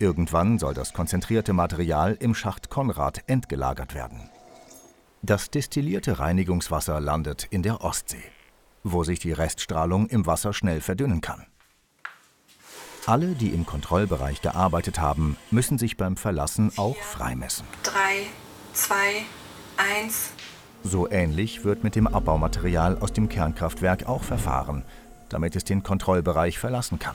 Irgendwann 0.00 0.58
soll 0.58 0.74
das 0.74 0.92
konzentrierte 0.92 1.52
Material 1.52 2.16
im 2.18 2.34
Schacht 2.34 2.68
Konrad 2.68 3.22
entgelagert 3.28 3.94
werden. 3.94 4.28
Das 5.22 5.50
destillierte 5.50 6.18
Reinigungswasser 6.18 7.00
landet 7.00 7.46
in 7.50 7.62
der 7.62 7.82
Ostsee, 7.82 8.24
wo 8.82 9.04
sich 9.04 9.20
die 9.20 9.32
Reststrahlung 9.32 10.08
im 10.08 10.26
Wasser 10.26 10.52
schnell 10.52 10.80
verdünnen 10.80 11.20
kann. 11.20 11.46
Alle, 13.06 13.34
die 13.34 13.50
im 13.50 13.66
Kontrollbereich 13.66 14.42
gearbeitet 14.42 14.98
haben, 14.98 15.36
müssen 15.50 15.78
sich 15.78 15.96
beim 15.96 16.16
Verlassen 16.16 16.72
auch 16.76 16.96
freimessen. 16.96 17.66
3, 17.84 17.92
2, 18.74 18.94
1. 19.76 20.32
So 20.82 21.08
ähnlich 21.08 21.64
wird 21.64 21.84
mit 21.84 21.94
dem 21.94 22.08
Abbaumaterial 22.08 22.98
aus 22.98 23.12
dem 23.12 23.28
Kernkraftwerk 23.28 24.06
auch 24.06 24.24
verfahren, 24.24 24.84
damit 25.28 25.54
es 25.54 25.62
den 25.62 25.84
Kontrollbereich 25.84 26.58
verlassen 26.58 26.98
kann. 26.98 27.14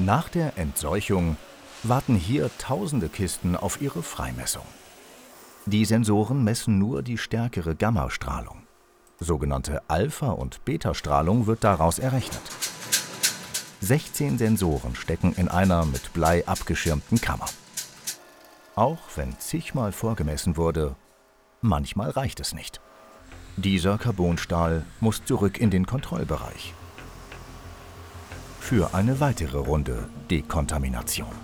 Nach 0.00 0.28
der 0.28 0.58
Entseuchung 0.58 1.36
warten 1.84 2.16
hier 2.16 2.50
tausende 2.58 3.08
Kisten 3.08 3.54
auf 3.54 3.80
ihre 3.80 4.02
Freimessung. 4.02 4.64
Die 5.66 5.84
Sensoren 5.84 6.42
messen 6.42 6.78
nur 6.78 7.02
die 7.02 7.16
stärkere 7.16 7.76
Gammastrahlung. 7.76 8.62
Sogenannte 9.20 9.82
Alpha- 9.88 10.32
und 10.32 10.64
Beta-Strahlung 10.64 11.46
wird 11.46 11.62
daraus 11.62 12.00
errechnet. 12.00 12.42
16 13.82 14.36
Sensoren 14.36 14.96
stecken 14.96 15.32
in 15.36 15.48
einer 15.48 15.84
mit 15.84 16.12
Blei 16.12 16.46
abgeschirmten 16.46 17.20
Kammer. 17.20 17.46
Auch 18.76 18.98
wenn 19.16 19.38
zigmal 19.38 19.92
vorgemessen 19.92 20.56
wurde, 20.56 20.96
manchmal 21.60 22.10
reicht 22.10 22.40
es 22.40 22.54
nicht. 22.54 22.80
Dieser 23.56 23.98
Carbonstahl 23.98 24.84
muss 25.00 25.24
zurück 25.24 25.58
in 25.58 25.70
den 25.70 25.86
Kontrollbereich. 25.86 26.74
Für 28.60 28.94
eine 28.94 29.20
weitere 29.20 29.58
Runde 29.58 30.08
Dekontamination. 30.30 31.34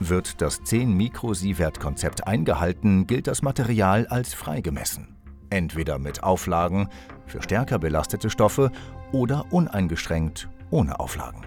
Wird 0.00 0.40
das 0.42 0.62
10 0.62 0.92
Mikrosievert-Konzept 0.92 2.26
eingehalten, 2.26 3.06
gilt 3.06 3.26
das 3.26 3.42
Material 3.42 4.06
als 4.06 4.34
freigemessen. 4.34 5.16
Entweder 5.50 5.98
mit 5.98 6.22
Auflagen 6.22 6.88
für 7.26 7.42
stärker 7.42 7.78
belastete 7.78 8.30
Stoffe 8.30 8.70
oder 9.10 9.46
uneingeschränkt 9.50 10.48
ohne 10.70 11.00
Auflagen. 11.00 11.42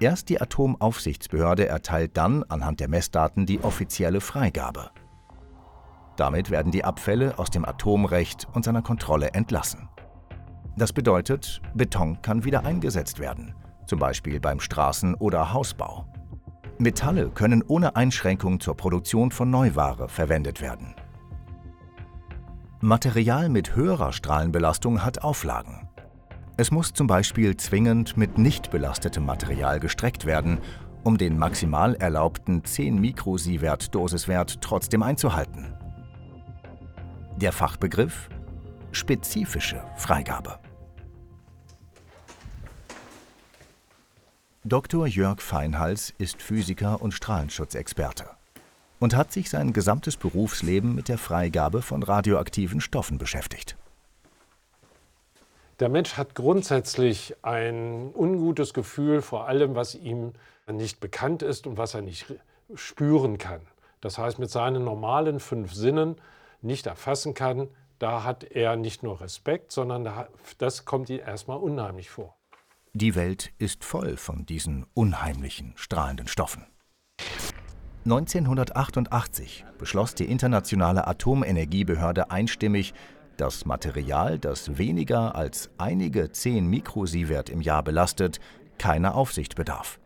Erst 0.00 0.28
die 0.28 0.40
Atomaufsichtsbehörde 0.40 1.66
erteilt 1.66 2.16
dann 2.16 2.44
anhand 2.44 2.78
der 2.78 2.88
Messdaten 2.88 3.46
die 3.46 3.62
offizielle 3.64 4.20
Freigabe. 4.20 4.90
Damit 6.16 6.50
werden 6.50 6.70
die 6.70 6.84
Abfälle 6.84 7.38
aus 7.38 7.50
dem 7.50 7.64
Atomrecht 7.64 8.46
und 8.52 8.64
seiner 8.64 8.82
Kontrolle 8.82 9.30
entlassen. 9.32 9.88
Das 10.76 10.92
bedeutet, 10.92 11.60
Beton 11.74 12.22
kann 12.22 12.44
wieder 12.44 12.64
eingesetzt 12.64 13.18
werden, 13.18 13.54
zum 13.86 13.98
Beispiel 13.98 14.38
beim 14.38 14.58
Straßen- 14.58 15.16
oder 15.16 15.52
Hausbau. 15.52 16.06
Metalle 16.78 17.30
können 17.30 17.64
ohne 17.66 17.96
Einschränkung 17.96 18.60
zur 18.60 18.76
Produktion 18.76 19.32
von 19.32 19.50
Neuware 19.50 20.08
verwendet 20.08 20.60
werden. 20.60 20.94
Material 22.80 23.48
mit 23.48 23.74
höherer 23.74 24.12
Strahlenbelastung 24.12 25.04
hat 25.04 25.24
Auflagen. 25.24 25.87
Es 26.60 26.72
muss 26.72 26.92
zum 26.92 27.06
Beispiel 27.06 27.56
zwingend 27.56 28.16
mit 28.16 28.36
nicht 28.36 28.72
belastetem 28.72 29.24
Material 29.24 29.78
gestreckt 29.78 30.26
werden, 30.26 30.58
um 31.04 31.16
den 31.16 31.38
maximal 31.38 31.94
erlaubten 31.94 32.64
10 32.64 33.00
Mikrosievert-Dosiswert 33.00 34.60
trotzdem 34.60 35.04
einzuhalten. 35.04 35.72
Der 37.36 37.52
Fachbegriff 37.52 38.28
spezifische 38.90 39.84
Freigabe. 39.96 40.58
Dr. 44.64 45.06
Jörg 45.06 45.40
Feinhals 45.40 46.12
ist 46.18 46.42
Physiker 46.42 47.00
und 47.00 47.12
Strahlenschutzexperte. 47.12 48.30
und 48.98 49.14
hat 49.14 49.30
sich 49.30 49.48
sein 49.48 49.72
gesamtes 49.72 50.16
Berufsleben 50.16 50.92
mit 50.96 51.06
der 51.06 51.18
Freigabe 51.18 51.82
von 51.82 52.02
radioaktiven 52.02 52.80
Stoffen 52.80 53.16
beschäftigt. 53.16 53.76
Der 55.80 55.88
Mensch 55.88 56.16
hat 56.16 56.34
grundsätzlich 56.34 57.36
ein 57.42 58.12
ungutes 58.12 58.74
Gefühl 58.74 59.22
vor 59.22 59.46
allem, 59.46 59.76
was 59.76 59.94
ihm 59.94 60.32
nicht 60.66 60.98
bekannt 60.98 61.42
ist 61.42 61.68
und 61.68 61.76
was 61.76 61.94
er 61.94 62.02
nicht 62.02 62.34
spüren 62.74 63.38
kann. 63.38 63.60
Das 64.00 64.18
heißt, 64.18 64.40
mit 64.40 64.50
seinen 64.50 64.84
normalen 64.84 65.38
fünf 65.38 65.72
Sinnen 65.72 66.16
nicht 66.62 66.86
erfassen 66.86 67.34
kann, 67.34 67.68
da 68.00 68.24
hat 68.24 68.44
er 68.44 68.76
nicht 68.76 69.02
nur 69.02 69.20
Respekt, 69.20 69.70
sondern 69.70 70.08
das 70.58 70.84
kommt 70.84 71.10
ihm 71.10 71.20
erstmal 71.20 71.58
unheimlich 71.58 72.10
vor. 72.10 72.36
Die 72.92 73.14
Welt 73.14 73.52
ist 73.58 73.84
voll 73.84 74.16
von 74.16 74.46
diesen 74.46 74.84
unheimlichen, 74.94 75.74
strahlenden 75.76 76.26
Stoffen. 76.26 76.66
1988 78.04 79.64
beschloss 79.78 80.14
die 80.14 80.24
Internationale 80.24 81.06
Atomenergiebehörde 81.06 82.30
einstimmig, 82.30 82.94
das 83.40 83.64
Material, 83.64 84.38
das 84.38 84.78
weniger 84.78 85.34
als 85.34 85.70
einige 85.78 86.30
10 86.30 86.66
Mikrosievert 86.66 87.48
im 87.48 87.60
Jahr 87.60 87.82
belastet, 87.82 88.40
keiner 88.78 89.14
Aufsicht 89.14 89.54
bedarf. 89.54 89.98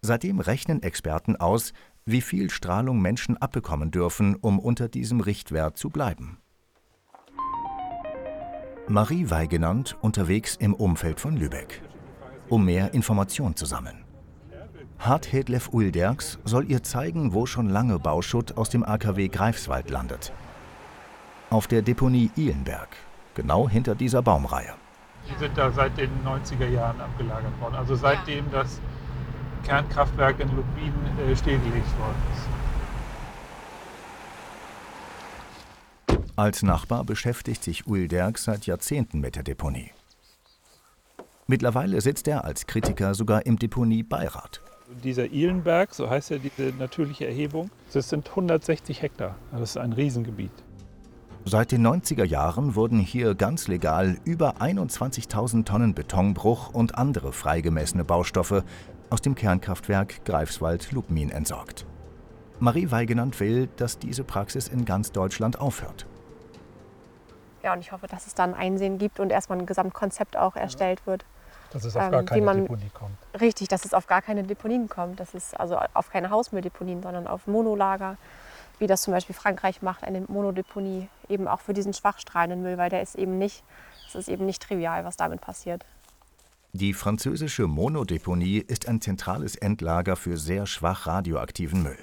Seitdem 0.00 0.40
rechnen 0.40 0.82
Experten 0.82 1.36
aus, 1.36 1.72
wie 2.04 2.20
viel 2.20 2.50
Strahlung 2.50 3.00
Menschen 3.00 3.36
abbekommen 3.36 3.90
dürfen, 3.90 4.36
um 4.36 4.58
unter 4.58 4.88
diesem 4.88 5.20
Richtwert 5.20 5.76
zu 5.76 5.90
bleiben. 5.90 6.38
Marie 8.88 9.30
Weigenand 9.30 9.96
unterwegs 10.00 10.54
im 10.54 10.72
Umfeld 10.72 11.18
von 11.18 11.36
Lübeck, 11.36 11.82
um 12.48 12.64
mehr 12.64 12.94
Informationen 12.94 13.56
zu 13.56 13.66
sammeln. 13.66 14.04
Harthedlev 15.00 15.70
Ulderks 15.72 16.38
soll 16.44 16.70
ihr 16.70 16.84
zeigen, 16.84 17.34
wo 17.34 17.46
schon 17.46 17.68
lange 17.68 17.98
Bauschutt 17.98 18.56
aus 18.56 18.70
dem 18.70 18.84
AKW 18.84 19.28
Greifswald 19.28 19.90
landet. 19.90 20.32
Auf 21.48 21.68
der 21.68 21.80
Deponie 21.82 22.30
Ihlenberg, 22.34 22.88
genau 23.34 23.68
hinter 23.68 23.94
dieser 23.94 24.20
Baumreihe. 24.20 24.74
Die 25.30 25.38
sind 25.38 25.56
da 25.56 25.70
seit 25.70 25.96
den 25.96 26.10
90er 26.24 26.66
Jahren 26.68 27.00
abgelagert 27.00 27.60
worden, 27.60 27.76
also 27.76 27.94
seitdem 27.94 28.50
das 28.50 28.80
Kernkraftwerk 29.64 30.40
in 30.40 30.48
Lubmin 30.48 30.92
äh, 31.18 31.36
stillgelegt 31.36 31.98
worden 31.98 32.16
ist. 32.34 32.48
Als 36.34 36.64
Nachbar 36.64 37.04
beschäftigt 37.04 37.62
sich 37.62 37.86
Ulderk 37.86 38.38
seit 38.38 38.66
Jahrzehnten 38.66 39.20
mit 39.20 39.36
der 39.36 39.44
Deponie. 39.44 39.92
Mittlerweile 41.46 42.00
sitzt 42.00 42.26
er 42.26 42.44
als 42.44 42.66
Kritiker 42.66 43.14
sogar 43.14 43.46
im 43.46 43.56
Deponiebeirat. 43.56 44.60
Dieser 45.04 45.26
Ihlenberg, 45.26 45.94
so 45.94 46.10
heißt 46.10 46.30
ja 46.30 46.38
diese 46.38 46.74
natürliche 46.76 47.28
Erhebung, 47.28 47.70
das 47.92 48.08
sind 48.08 48.28
160 48.28 49.00
Hektar. 49.00 49.36
Das 49.52 49.62
ist 49.62 49.76
ein 49.76 49.92
Riesengebiet. 49.92 50.50
Seit 51.48 51.70
den 51.70 51.86
90er 51.86 52.24
Jahren 52.24 52.74
wurden 52.74 52.98
hier 52.98 53.36
ganz 53.36 53.68
legal 53.68 54.18
über 54.24 54.56
21.000 54.56 55.64
Tonnen 55.64 55.94
Betonbruch 55.94 56.74
und 56.74 56.98
andere 56.98 57.32
freigemessene 57.32 58.04
Baustoffe 58.04 58.64
aus 59.10 59.20
dem 59.20 59.36
Kernkraftwerk 59.36 60.24
Greifswald-Lubmin 60.24 61.30
entsorgt. 61.30 61.86
Marie 62.58 62.90
Weigenand 62.90 63.38
will, 63.38 63.68
dass 63.76 64.00
diese 64.00 64.24
Praxis 64.24 64.66
in 64.66 64.84
ganz 64.84 65.12
Deutschland 65.12 65.60
aufhört. 65.60 66.06
Ja, 67.62 67.74
und 67.74 67.78
ich 67.78 67.92
hoffe, 67.92 68.08
dass 68.08 68.26
es 68.26 68.34
da 68.34 68.42
ein 68.42 68.54
Einsehen 68.54 68.98
gibt 68.98 69.20
und 69.20 69.30
erstmal 69.30 69.58
ein 69.58 69.66
Gesamtkonzept 69.66 70.36
auch 70.36 70.56
erstellt 70.56 71.06
wird. 71.06 71.24
Dass 71.70 71.84
es 71.84 71.94
auf 71.94 72.02
ähm, 72.02 72.10
gar 72.10 72.22
keine 72.24 72.44
man, 72.44 72.62
Deponie 72.62 72.90
kommt. 72.92 73.18
Richtig, 73.40 73.68
dass 73.68 73.84
es 73.84 73.94
auf 73.94 74.08
gar 74.08 74.20
keine 74.20 74.42
Deponien 74.42 74.88
kommt. 74.88 75.20
Das 75.20 75.32
ist 75.32 75.58
also 75.60 75.78
auf 75.94 76.10
keine 76.10 76.30
Hausmülldeponien, 76.30 77.04
sondern 77.04 77.28
auf 77.28 77.46
Monolager, 77.46 78.16
wie 78.78 78.86
das 78.86 79.02
zum 79.02 79.12
Beispiel 79.12 79.34
Frankreich 79.34 79.82
macht, 79.82 80.04
eine 80.04 80.22
Monodeponie, 80.22 81.08
eben 81.28 81.48
auch 81.48 81.60
für 81.60 81.74
diesen 81.74 81.92
schwachstrahlenden 81.92 82.62
Müll, 82.62 82.78
weil 82.78 82.90
der 82.90 83.02
ist 83.02 83.14
eben 83.14 83.38
nicht, 83.38 83.64
es 84.08 84.14
ist 84.14 84.28
eben 84.28 84.46
nicht 84.46 84.62
trivial, 84.62 85.04
was 85.04 85.16
damit 85.16 85.40
passiert. 85.40 85.84
Die 86.72 86.92
französische 86.92 87.66
Monodeponie 87.66 88.58
ist 88.58 88.86
ein 88.86 89.00
zentrales 89.00 89.56
Endlager 89.56 90.14
für 90.14 90.36
sehr 90.36 90.66
schwach 90.66 91.06
radioaktiven 91.06 91.82
Müll. 91.82 91.98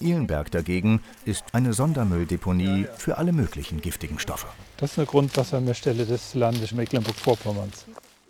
Ihlenberg 0.00 0.50
dagegen 0.50 1.00
ist 1.24 1.44
eine 1.52 1.72
Sondermülldeponie 1.72 2.86
für 2.96 3.18
alle 3.18 3.32
möglichen 3.32 3.80
giftigen 3.80 4.18
Stoffe. 4.18 4.46
Das 4.78 4.92
ist 4.92 4.98
eine 4.98 5.06
Grundwassermeerstelle 5.06 6.06
des 6.06 6.34
Landes 6.34 6.72
Mecklenburg-Vorpommerns. 6.72 7.84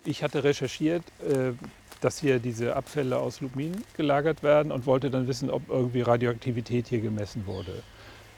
Ich 0.04 0.22
hatte 0.22 0.42
recherchiert, 0.42 1.04
äh, 1.20 1.52
dass 2.00 2.18
hier 2.18 2.38
diese 2.38 2.76
Abfälle 2.76 3.18
aus 3.18 3.40
Lubmin 3.40 3.84
gelagert 3.96 4.42
werden 4.42 4.72
und 4.72 4.86
wollte 4.86 5.10
dann 5.10 5.28
wissen, 5.28 5.50
ob 5.50 5.68
irgendwie 5.68 6.02
Radioaktivität 6.02 6.88
hier 6.88 7.00
gemessen 7.00 7.46
wurde. 7.46 7.82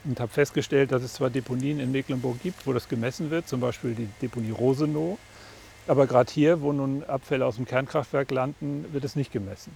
Und 0.04 0.18
habe 0.18 0.32
festgestellt, 0.32 0.90
dass 0.90 1.02
es 1.02 1.14
zwar 1.14 1.30
Deponien 1.30 1.78
in 1.78 1.92
Mecklenburg 1.92 2.42
gibt, 2.42 2.66
wo 2.66 2.72
das 2.72 2.88
gemessen 2.88 3.30
wird, 3.30 3.48
zum 3.48 3.60
Beispiel 3.60 3.94
die 3.94 4.08
Deponie 4.20 4.50
Rosenow, 4.50 5.16
aber 5.86 6.06
gerade 6.06 6.32
hier, 6.32 6.60
wo 6.60 6.72
nun 6.72 7.04
Abfälle 7.04 7.44
aus 7.44 7.56
dem 7.56 7.64
Kernkraftwerk 7.64 8.30
landen, 8.30 8.86
wird 8.92 9.04
es 9.04 9.16
nicht 9.16 9.32
gemessen. 9.32 9.72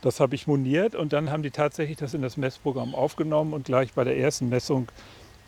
Das 0.00 0.20
habe 0.20 0.36
ich 0.36 0.46
moniert 0.46 0.94
und 0.94 1.12
dann 1.12 1.30
haben 1.30 1.42
die 1.42 1.50
tatsächlich 1.50 1.96
das 1.96 2.14
in 2.14 2.22
das 2.22 2.36
Messprogramm 2.36 2.94
aufgenommen 2.94 3.52
und 3.52 3.64
gleich 3.64 3.92
bei 3.94 4.04
der 4.04 4.16
ersten 4.16 4.48
Messung 4.48 4.86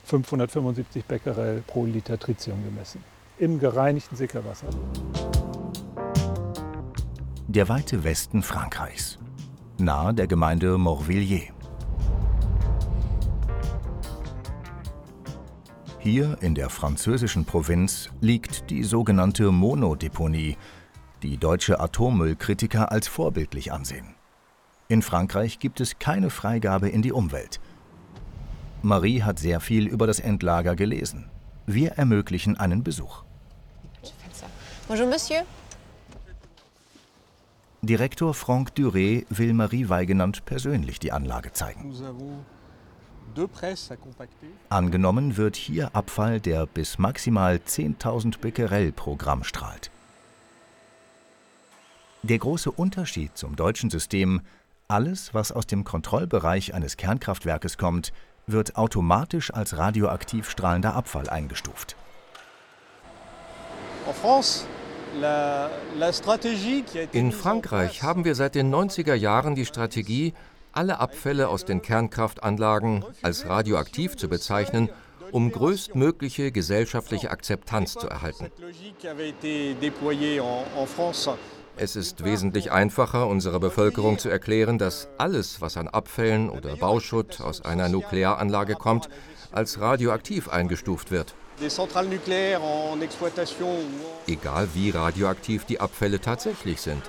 575 0.04 1.04
Becquerel 1.04 1.62
pro 1.66 1.84
Liter 1.84 2.18
Tritium 2.18 2.64
gemessen. 2.64 3.04
Im 3.38 3.60
gereinigten 3.60 4.16
Sickerwasser. 4.16 4.68
Der 7.50 7.68
weite 7.68 8.04
Westen 8.04 8.44
Frankreichs, 8.44 9.18
nahe 9.76 10.14
der 10.14 10.28
Gemeinde 10.28 10.78
Morvilliers. 10.78 11.52
Hier 15.98 16.38
in 16.42 16.54
der 16.54 16.70
französischen 16.70 17.44
Provinz 17.44 18.08
liegt 18.20 18.70
die 18.70 18.84
sogenannte 18.84 19.50
Monodeponie, 19.50 20.58
die 21.24 21.38
deutsche 21.38 21.80
Atommüllkritiker 21.80 22.92
als 22.92 23.08
vorbildlich 23.08 23.72
ansehen. 23.72 24.14
In 24.86 25.02
Frankreich 25.02 25.58
gibt 25.58 25.80
es 25.80 25.98
keine 25.98 26.30
Freigabe 26.30 26.88
in 26.88 27.02
die 27.02 27.12
Umwelt. 27.12 27.58
Marie 28.80 29.24
hat 29.24 29.40
sehr 29.40 29.58
viel 29.58 29.88
über 29.88 30.06
das 30.06 30.20
Endlager 30.20 30.76
gelesen. 30.76 31.28
Wir 31.66 31.94
ermöglichen 31.94 32.56
einen 32.56 32.84
Besuch. 32.84 33.24
Bonjour, 34.86 35.08
Monsieur. 35.08 35.44
Direktor 37.82 38.34
Franck 38.34 38.74
Duré 38.74 39.24
will 39.30 39.54
Marie 39.54 39.88
Weigenand 39.88 40.44
persönlich 40.44 40.98
die 40.98 41.12
Anlage 41.12 41.52
zeigen. 41.52 41.94
Angenommen 44.68 45.36
wird 45.38 45.56
hier 45.56 45.94
Abfall, 45.94 46.40
der 46.40 46.66
bis 46.66 46.98
maximal 46.98 47.56
10.000 47.56 48.38
Becquerel 48.38 48.92
pro 48.92 49.16
Gramm 49.16 49.44
strahlt. 49.44 49.90
Der 52.22 52.38
große 52.38 52.70
Unterschied 52.70 53.38
zum 53.38 53.56
deutschen 53.56 53.88
System, 53.88 54.42
alles, 54.88 55.32
was 55.32 55.50
aus 55.50 55.66
dem 55.66 55.84
Kontrollbereich 55.84 56.74
eines 56.74 56.98
Kernkraftwerkes 56.98 57.78
kommt, 57.78 58.12
wird 58.46 58.76
automatisch 58.76 59.54
als 59.54 59.78
radioaktiv 59.78 60.50
strahlender 60.50 60.94
Abfall 60.94 61.30
eingestuft. 61.30 61.96
In 67.12 67.32
Frankreich 67.32 68.02
haben 68.02 68.24
wir 68.24 68.34
seit 68.34 68.54
den 68.54 68.74
90er 68.74 69.14
Jahren 69.14 69.54
die 69.54 69.66
Strategie, 69.66 70.34
alle 70.72 71.00
Abfälle 71.00 71.48
aus 71.48 71.64
den 71.64 71.82
Kernkraftanlagen 71.82 73.04
als 73.22 73.46
radioaktiv 73.46 74.16
zu 74.16 74.28
bezeichnen, 74.28 74.88
um 75.32 75.50
größtmögliche 75.50 76.52
gesellschaftliche 76.52 77.30
Akzeptanz 77.30 77.94
zu 77.94 78.08
erhalten. 78.08 78.50
Es 81.76 81.96
ist 81.96 82.24
wesentlich 82.24 82.72
einfacher, 82.72 83.26
unserer 83.26 83.60
Bevölkerung 83.60 84.18
zu 84.18 84.28
erklären, 84.28 84.78
dass 84.78 85.08
alles, 85.18 85.60
was 85.60 85.76
an 85.76 85.88
Abfällen 85.88 86.50
oder 86.50 86.76
Bauschutt 86.76 87.40
aus 87.40 87.64
einer 87.64 87.88
Nuklearanlage 87.88 88.74
kommt, 88.74 89.08
als 89.52 89.80
radioaktiv 89.80 90.48
eingestuft 90.48 91.10
wird. 91.10 91.34
Egal 94.26 94.68
wie 94.74 94.90
radioaktiv 94.90 95.66
die 95.66 95.78
Abfälle 95.78 96.20
tatsächlich 96.20 96.80
sind. 96.80 97.02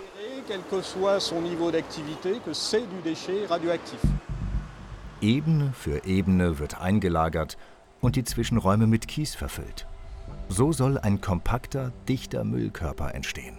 Ebene 5.22 5.72
für 5.74 6.04
Ebene 6.06 6.60
wird 6.60 6.82
eingelagert 6.82 7.58
und 8.02 8.16
die 8.16 8.24
Zwischenräume 8.24 8.88
mit 8.88 9.08
Kies 9.08 9.36
verfüllt. 9.36 9.88
So 10.50 10.74
soll 10.74 10.98
ein 10.98 11.22
kompakter, 11.22 11.94
dichter 12.10 12.44
Müllkörper 12.44 13.16
entstehen. 13.16 13.58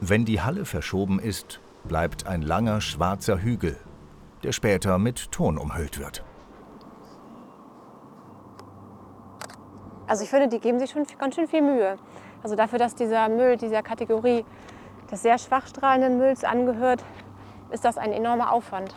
Wenn 0.00 0.24
die 0.24 0.40
Halle 0.40 0.64
verschoben 0.64 1.18
ist, 1.18 1.60
bleibt 1.84 2.26
ein 2.26 2.40
langer 2.40 2.80
schwarzer 2.80 3.42
Hügel, 3.42 3.76
der 4.42 4.52
später 4.52 4.98
mit 4.98 5.30
Ton 5.32 5.58
umhüllt 5.58 5.98
wird. 5.98 6.24
Also 10.06 10.24
ich 10.24 10.30
finde, 10.30 10.48
die 10.48 10.58
geben 10.58 10.78
sich 10.78 10.90
schon 10.90 11.04
ganz 11.18 11.34
schön 11.34 11.46
viel 11.46 11.62
Mühe. 11.62 11.98
Also 12.42 12.56
dafür, 12.56 12.78
dass 12.78 12.94
dieser 12.94 13.28
Müll 13.28 13.56
dieser 13.56 13.82
Kategorie 13.82 14.44
des 15.10 15.22
sehr 15.22 15.38
schwach 15.38 15.66
strahlenden 15.66 16.18
Mülls 16.18 16.44
angehört, 16.44 17.04
ist 17.70 17.84
das 17.84 17.98
ein 17.98 18.12
enormer 18.12 18.52
Aufwand. 18.52 18.94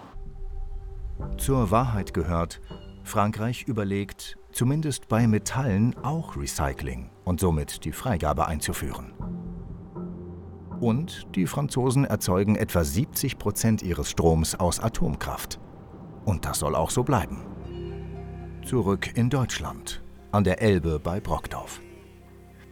Zur 1.37 1.71
Wahrheit 1.71 2.13
gehört, 2.13 2.61
Frankreich 3.03 3.63
überlegt, 3.63 4.37
zumindest 4.51 5.07
bei 5.07 5.27
Metallen 5.27 5.95
auch 6.03 6.37
Recycling 6.37 7.09
und 7.25 7.39
somit 7.39 7.83
die 7.83 7.91
Freigabe 7.91 8.47
einzuführen. 8.47 9.13
Und 10.81 11.27
die 11.35 11.45
Franzosen 11.45 12.05
erzeugen 12.05 12.55
etwa 12.55 12.83
70 12.83 13.37
Prozent 13.37 13.83
ihres 13.83 14.09
Stroms 14.09 14.55
aus 14.55 14.79
Atomkraft. 14.79 15.59
Und 16.25 16.45
das 16.45 16.57
soll 16.57 16.75
auch 16.75 16.89
so 16.89 17.03
bleiben. 17.03 17.43
Zurück 18.65 19.15
in 19.15 19.29
Deutschland, 19.29 20.01
an 20.31 20.43
der 20.43 20.59
Elbe 20.59 20.99
bei 20.99 21.19
Brockdorf. 21.19 21.81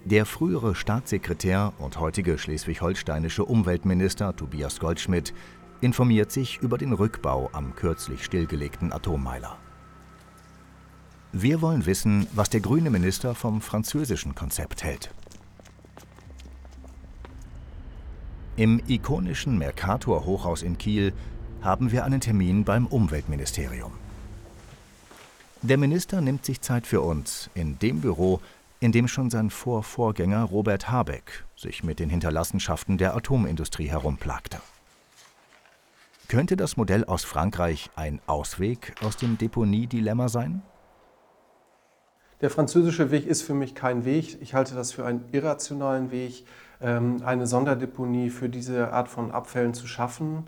Der 0.06 0.26
frühere 0.26 0.74
Staatssekretär 0.74 1.74
und 1.78 2.00
heutige 2.00 2.39
schleswig-holsteinische 2.39 3.45
Umweltminister 3.45 4.36
Tobias 4.36 4.80
Goldschmidt 4.80 5.36
informiert 5.82 6.32
sich 6.32 6.58
über 6.58 6.80
den 6.80 6.93
Rückbau 6.93 7.52
am 7.54 7.76
kürzlich 7.76 8.26
stillgelegten 8.26 8.91
Atommeiler. 8.91 9.58
Wir 11.32 11.62
wollen 11.62 11.86
wissen, 11.86 12.26
was 12.34 12.50
der 12.50 12.62
grüne 12.62 12.89
Minister 12.89 13.36
vom 13.36 13.62
französischen 13.62 14.34
Konzept 14.34 14.84
hält. 14.84 15.12
Im 18.60 18.82
ikonischen 18.89 19.58
Mercator 19.58 20.26
Hochhaus 20.26 20.63
in 20.63 20.78
Kiel 20.78 21.13
haben 21.62 21.93
wir 21.93 22.04
einen 22.04 22.19
Termin 22.19 22.65
beim 22.65 22.88
Umweltministerium. 22.88 23.93
Der 25.62 25.78
Minister 25.78 26.19
nimmt 26.19 26.43
sich 26.43 26.60
Zeit 26.60 26.86
für 26.86 27.00
uns 27.00 27.50
in 27.54 27.80
dem 27.80 28.02
Büro, 28.02 28.41
in 28.82 28.91
dem 28.91 29.08
schon 29.08 29.30
sein 29.30 29.50
Vorvorgänger 29.50 30.43
Robert 30.43 30.91
Habeck 30.91 31.45
sich 31.56 31.86
mit 31.86 32.00
den 32.00 32.10
Hinterlassenschaften 32.10 32.98
der 32.98 33.15
Atomindustrie 33.15 33.88
herumplagte. 33.88 34.60
Könnte 36.28 36.58
das 36.58 36.76
Modell 36.76 37.06
aus 37.06 37.24
Frankreich 37.24 37.89
ein 37.95 38.19
Ausweg 38.28 38.93
aus 39.02 39.15
dem 39.15 39.38
Deponiedilemma 39.38 40.28
sein? 40.28 40.63
Der 42.41 42.50
französische 42.50 43.10
Weg 43.10 43.26
ist 43.26 43.41
für 43.41 43.54
mich 43.54 43.74
kein 43.74 44.04
Weg. 44.04 44.41
Ich 44.41 44.54
halte 44.54 44.76
das 44.76 44.91
für 44.91 45.06
einen 45.06 45.24
irrationalen 45.32 46.12
Weg, 46.12 46.45
eine 46.82 47.46
Sonderdeponie 47.46 48.30
für 48.30 48.48
diese 48.48 48.94
Art 48.94 49.10
von 49.10 49.32
Abfällen 49.32 49.74
zu 49.74 49.86
schaffen. 49.86 50.48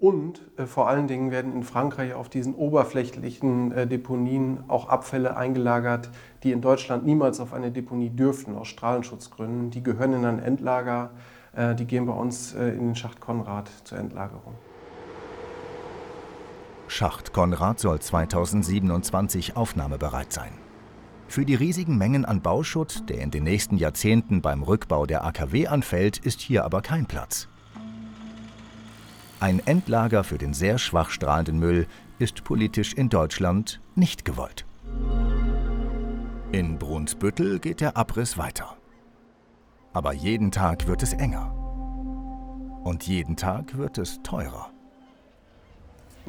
Und 0.00 0.40
äh, 0.56 0.64
vor 0.64 0.88
allen 0.88 1.06
Dingen 1.06 1.30
werden 1.30 1.52
in 1.54 1.62
Frankreich 1.62 2.14
auf 2.14 2.30
diesen 2.30 2.54
oberflächlichen 2.54 3.70
äh, 3.72 3.86
Deponien 3.86 4.64
auch 4.66 4.88
Abfälle 4.88 5.36
eingelagert, 5.36 6.08
die 6.42 6.52
in 6.52 6.62
Deutschland 6.62 7.04
niemals 7.04 7.38
auf 7.38 7.52
eine 7.52 7.70
Deponie 7.70 8.08
dürften, 8.08 8.56
aus 8.56 8.68
Strahlenschutzgründen. 8.68 9.70
Die 9.70 9.82
gehören 9.82 10.14
in 10.14 10.24
ein 10.24 10.38
Endlager, 10.38 11.10
äh, 11.54 11.74
die 11.74 11.84
gehen 11.84 12.06
bei 12.06 12.14
uns 12.14 12.54
in 12.54 12.78
den 12.78 12.96
Schacht 12.96 13.20
Konrad 13.20 13.70
zur 13.84 13.98
Endlagerung. 13.98 14.54
Schacht 16.88 17.34
Konrad 17.34 17.78
soll 17.78 18.00
2027 18.00 19.56
aufnahmebereit 19.56 20.32
sein. 20.32 20.50
Für 21.30 21.44
die 21.44 21.54
riesigen 21.54 21.96
Mengen 21.96 22.24
an 22.24 22.42
Bauschutt, 22.42 23.08
der 23.08 23.20
in 23.20 23.30
den 23.30 23.44
nächsten 23.44 23.76
Jahrzehnten 23.76 24.42
beim 24.42 24.64
Rückbau 24.64 25.06
der 25.06 25.24
AKW 25.24 25.68
anfällt, 25.68 26.18
ist 26.18 26.40
hier 26.40 26.64
aber 26.64 26.82
kein 26.82 27.06
Platz. 27.06 27.46
Ein 29.38 29.64
Endlager 29.64 30.24
für 30.24 30.38
den 30.38 30.54
sehr 30.54 30.76
schwach 30.76 31.10
strahlenden 31.10 31.60
Müll 31.60 31.86
ist 32.18 32.42
politisch 32.42 32.94
in 32.94 33.10
Deutschland 33.10 33.80
nicht 33.94 34.24
gewollt. 34.24 34.66
In 36.50 36.80
Brunsbüttel 36.80 37.60
geht 37.60 37.80
der 37.80 37.96
Abriss 37.96 38.36
weiter. 38.36 38.76
Aber 39.92 40.12
jeden 40.12 40.50
Tag 40.50 40.88
wird 40.88 41.04
es 41.04 41.12
enger. 41.12 41.54
Und 42.82 43.06
jeden 43.06 43.36
Tag 43.36 43.78
wird 43.78 43.98
es 43.98 44.20
teurer. 44.24 44.72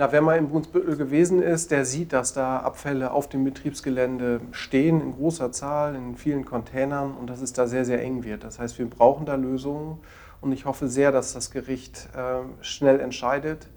Na, 0.01 0.11
wer 0.11 0.23
mal 0.23 0.35
in 0.35 0.49
Brunsbüttel 0.49 0.97
gewesen 0.97 1.43
ist, 1.43 1.69
der 1.69 1.85
sieht, 1.85 2.11
dass 2.11 2.33
da 2.33 2.57
Abfälle 2.57 3.11
auf 3.11 3.29
dem 3.29 3.43
Betriebsgelände 3.43 4.41
stehen, 4.49 4.99
in 4.99 5.13
großer 5.13 5.51
Zahl, 5.51 5.93
in 5.95 6.15
vielen 6.15 6.43
Containern 6.43 7.13
und 7.13 7.29
dass 7.29 7.39
es 7.39 7.53
da 7.53 7.67
sehr, 7.67 7.85
sehr 7.85 8.01
eng 8.01 8.23
wird. 8.23 8.43
Das 8.43 8.57
heißt, 8.57 8.79
wir 8.79 8.89
brauchen 8.89 9.27
da 9.27 9.35
Lösungen. 9.35 9.99
Und 10.41 10.53
ich 10.53 10.65
hoffe 10.65 10.87
sehr, 10.87 11.11
dass 11.11 11.33
das 11.33 11.51
Gericht 11.51 12.09
äh, 12.15 12.63
schnell 12.63 12.99
entscheidet. 12.99 13.67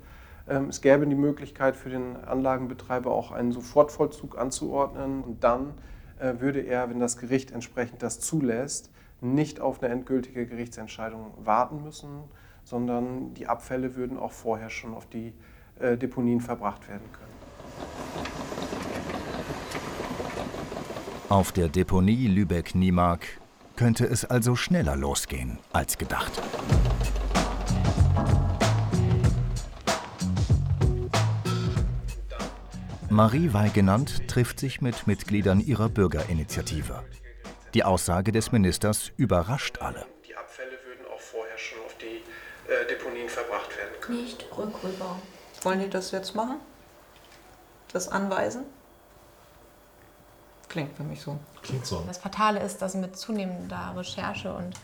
Ähm, 0.49 0.71
es 0.71 0.81
gäbe 0.81 1.07
die 1.07 1.15
Möglichkeit 1.15 1.77
für 1.77 1.91
den 1.91 2.17
Anlagenbetreiber 2.17 3.11
auch 3.11 3.31
einen 3.31 3.53
Sofortvollzug 3.53 4.39
anzuordnen. 4.39 5.23
Und 5.23 5.45
dann 5.45 5.75
äh, 6.19 6.41
würde 6.41 6.61
er, 6.61 6.89
wenn 6.89 7.01
das 7.01 7.19
Gericht 7.19 7.51
entsprechend 7.51 8.03
das 8.03 8.21
zulässt, 8.21 8.91
nicht 9.21 9.61
auf 9.61 9.83
eine 9.83 9.93
endgültige 9.93 10.47
Gerichtsentscheidung 10.47 11.33
warten 11.45 11.83
müssen, 11.85 12.25
sondern 12.63 13.35
die 13.35 13.47
Abfälle 13.47 13.95
würden 13.95 14.19
auch 14.19 14.33
vorher 14.33 14.71
schon 14.71 14.95
auf 14.95 15.05
die 15.05 15.35
Deponien 15.81 16.41
verbracht 16.41 16.89
werden 16.89 17.11
können. 17.13 17.25
Auf 21.29 21.53
der 21.53 21.69
Deponie 21.69 22.29
Lübeck-Niemark 22.29 23.27
könnte 23.77 24.07
es 24.07 24.25
also 24.25 24.55
schneller 24.55 24.95
losgehen 24.95 25.59
als 25.73 25.99
gedacht. 25.99 26.41
Marie 33.11 33.53
Weigenand 33.53 34.29
trifft 34.29 34.59
sich 34.59 34.81
mit 34.81 35.07
Mitgliedern 35.07 35.61
ihrer 35.61 35.89
Bürgerinitiative. 35.89 37.03
Die 37.73 37.85
Aussage 37.85 38.33
des 38.33 38.53
Ministers 38.53 39.13
überrascht 39.17 39.79
alle. 39.79 40.07
Die 40.29 40.37
Abfälle 40.37 40.73
würden 40.85 41.07
auch 41.13 41.21
vorher 41.21 41.57
schon 41.57 41.79
auf 41.87 41.97
die 41.99 42.23
äh, 42.71 42.87
Deponien 42.89 43.29
verbracht 43.29 43.77
werden 43.77 44.01
können. 44.01 44.23
Nicht 44.23 44.45
Rückrüber. 44.57 45.17
Wollen 45.65 45.81
die 45.81 45.89
das 45.89 46.11
jetzt 46.11 46.35
machen? 46.35 46.57
Das 47.93 48.09
anweisen? 48.09 48.65
Klingt 50.69 50.97
für 50.97 51.05
mich 51.05 51.23
so. 51.23 51.39
Klingt 51.63 51.87
so. 51.87 52.03
Das 52.07 52.19
Fatale 52.19 52.61
ist, 52.61 52.83
dass 52.83 52.95
mit 52.95 53.17
zunehmender 53.17 53.95
Recherche 53.97 54.53
und 54.53 54.75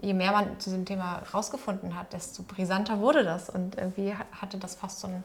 je 0.00 0.14
mehr 0.14 0.32
man 0.32 0.58
zu 0.60 0.70
diesem 0.70 0.84
Thema 0.84 1.22
rausgefunden 1.32 1.96
hat, 1.96 2.12
desto 2.12 2.42
brisanter 2.42 3.00
wurde 3.00 3.24
das. 3.24 3.50
Und 3.50 3.76
irgendwie 3.76 4.14
hatte 4.40 4.58
das 4.58 4.76
fast 4.76 5.00
so 5.00 5.08
ein, 5.08 5.24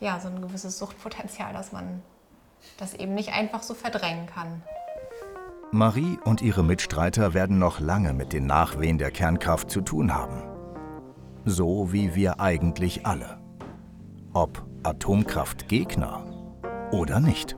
ja, 0.00 0.20
so 0.20 0.28
ein 0.28 0.42
gewisses 0.42 0.78
Suchtpotenzial, 0.78 1.52
dass 1.52 1.72
man 1.72 2.02
das 2.78 2.94
eben 2.94 3.14
nicht 3.14 3.32
einfach 3.32 3.62
so 3.62 3.74
verdrängen 3.74 4.26
kann. 4.26 4.62
Marie 5.72 6.18
und 6.24 6.40
ihre 6.40 6.62
Mitstreiter 6.62 7.34
werden 7.34 7.58
noch 7.58 7.80
lange 7.80 8.12
mit 8.12 8.32
den 8.32 8.46
Nachwehen 8.46 8.98
der 8.98 9.10
Kernkraft 9.10 9.70
zu 9.70 9.80
tun 9.80 10.14
haben. 10.14 10.42
So 11.44 11.92
wie 11.92 12.14
wir 12.14 12.40
eigentlich 12.40 13.06
alle. 13.06 13.43
Ob 14.36 14.66
Atomkraftgegner 14.82 16.26
oder 16.90 17.20
nicht. 17.20 17.56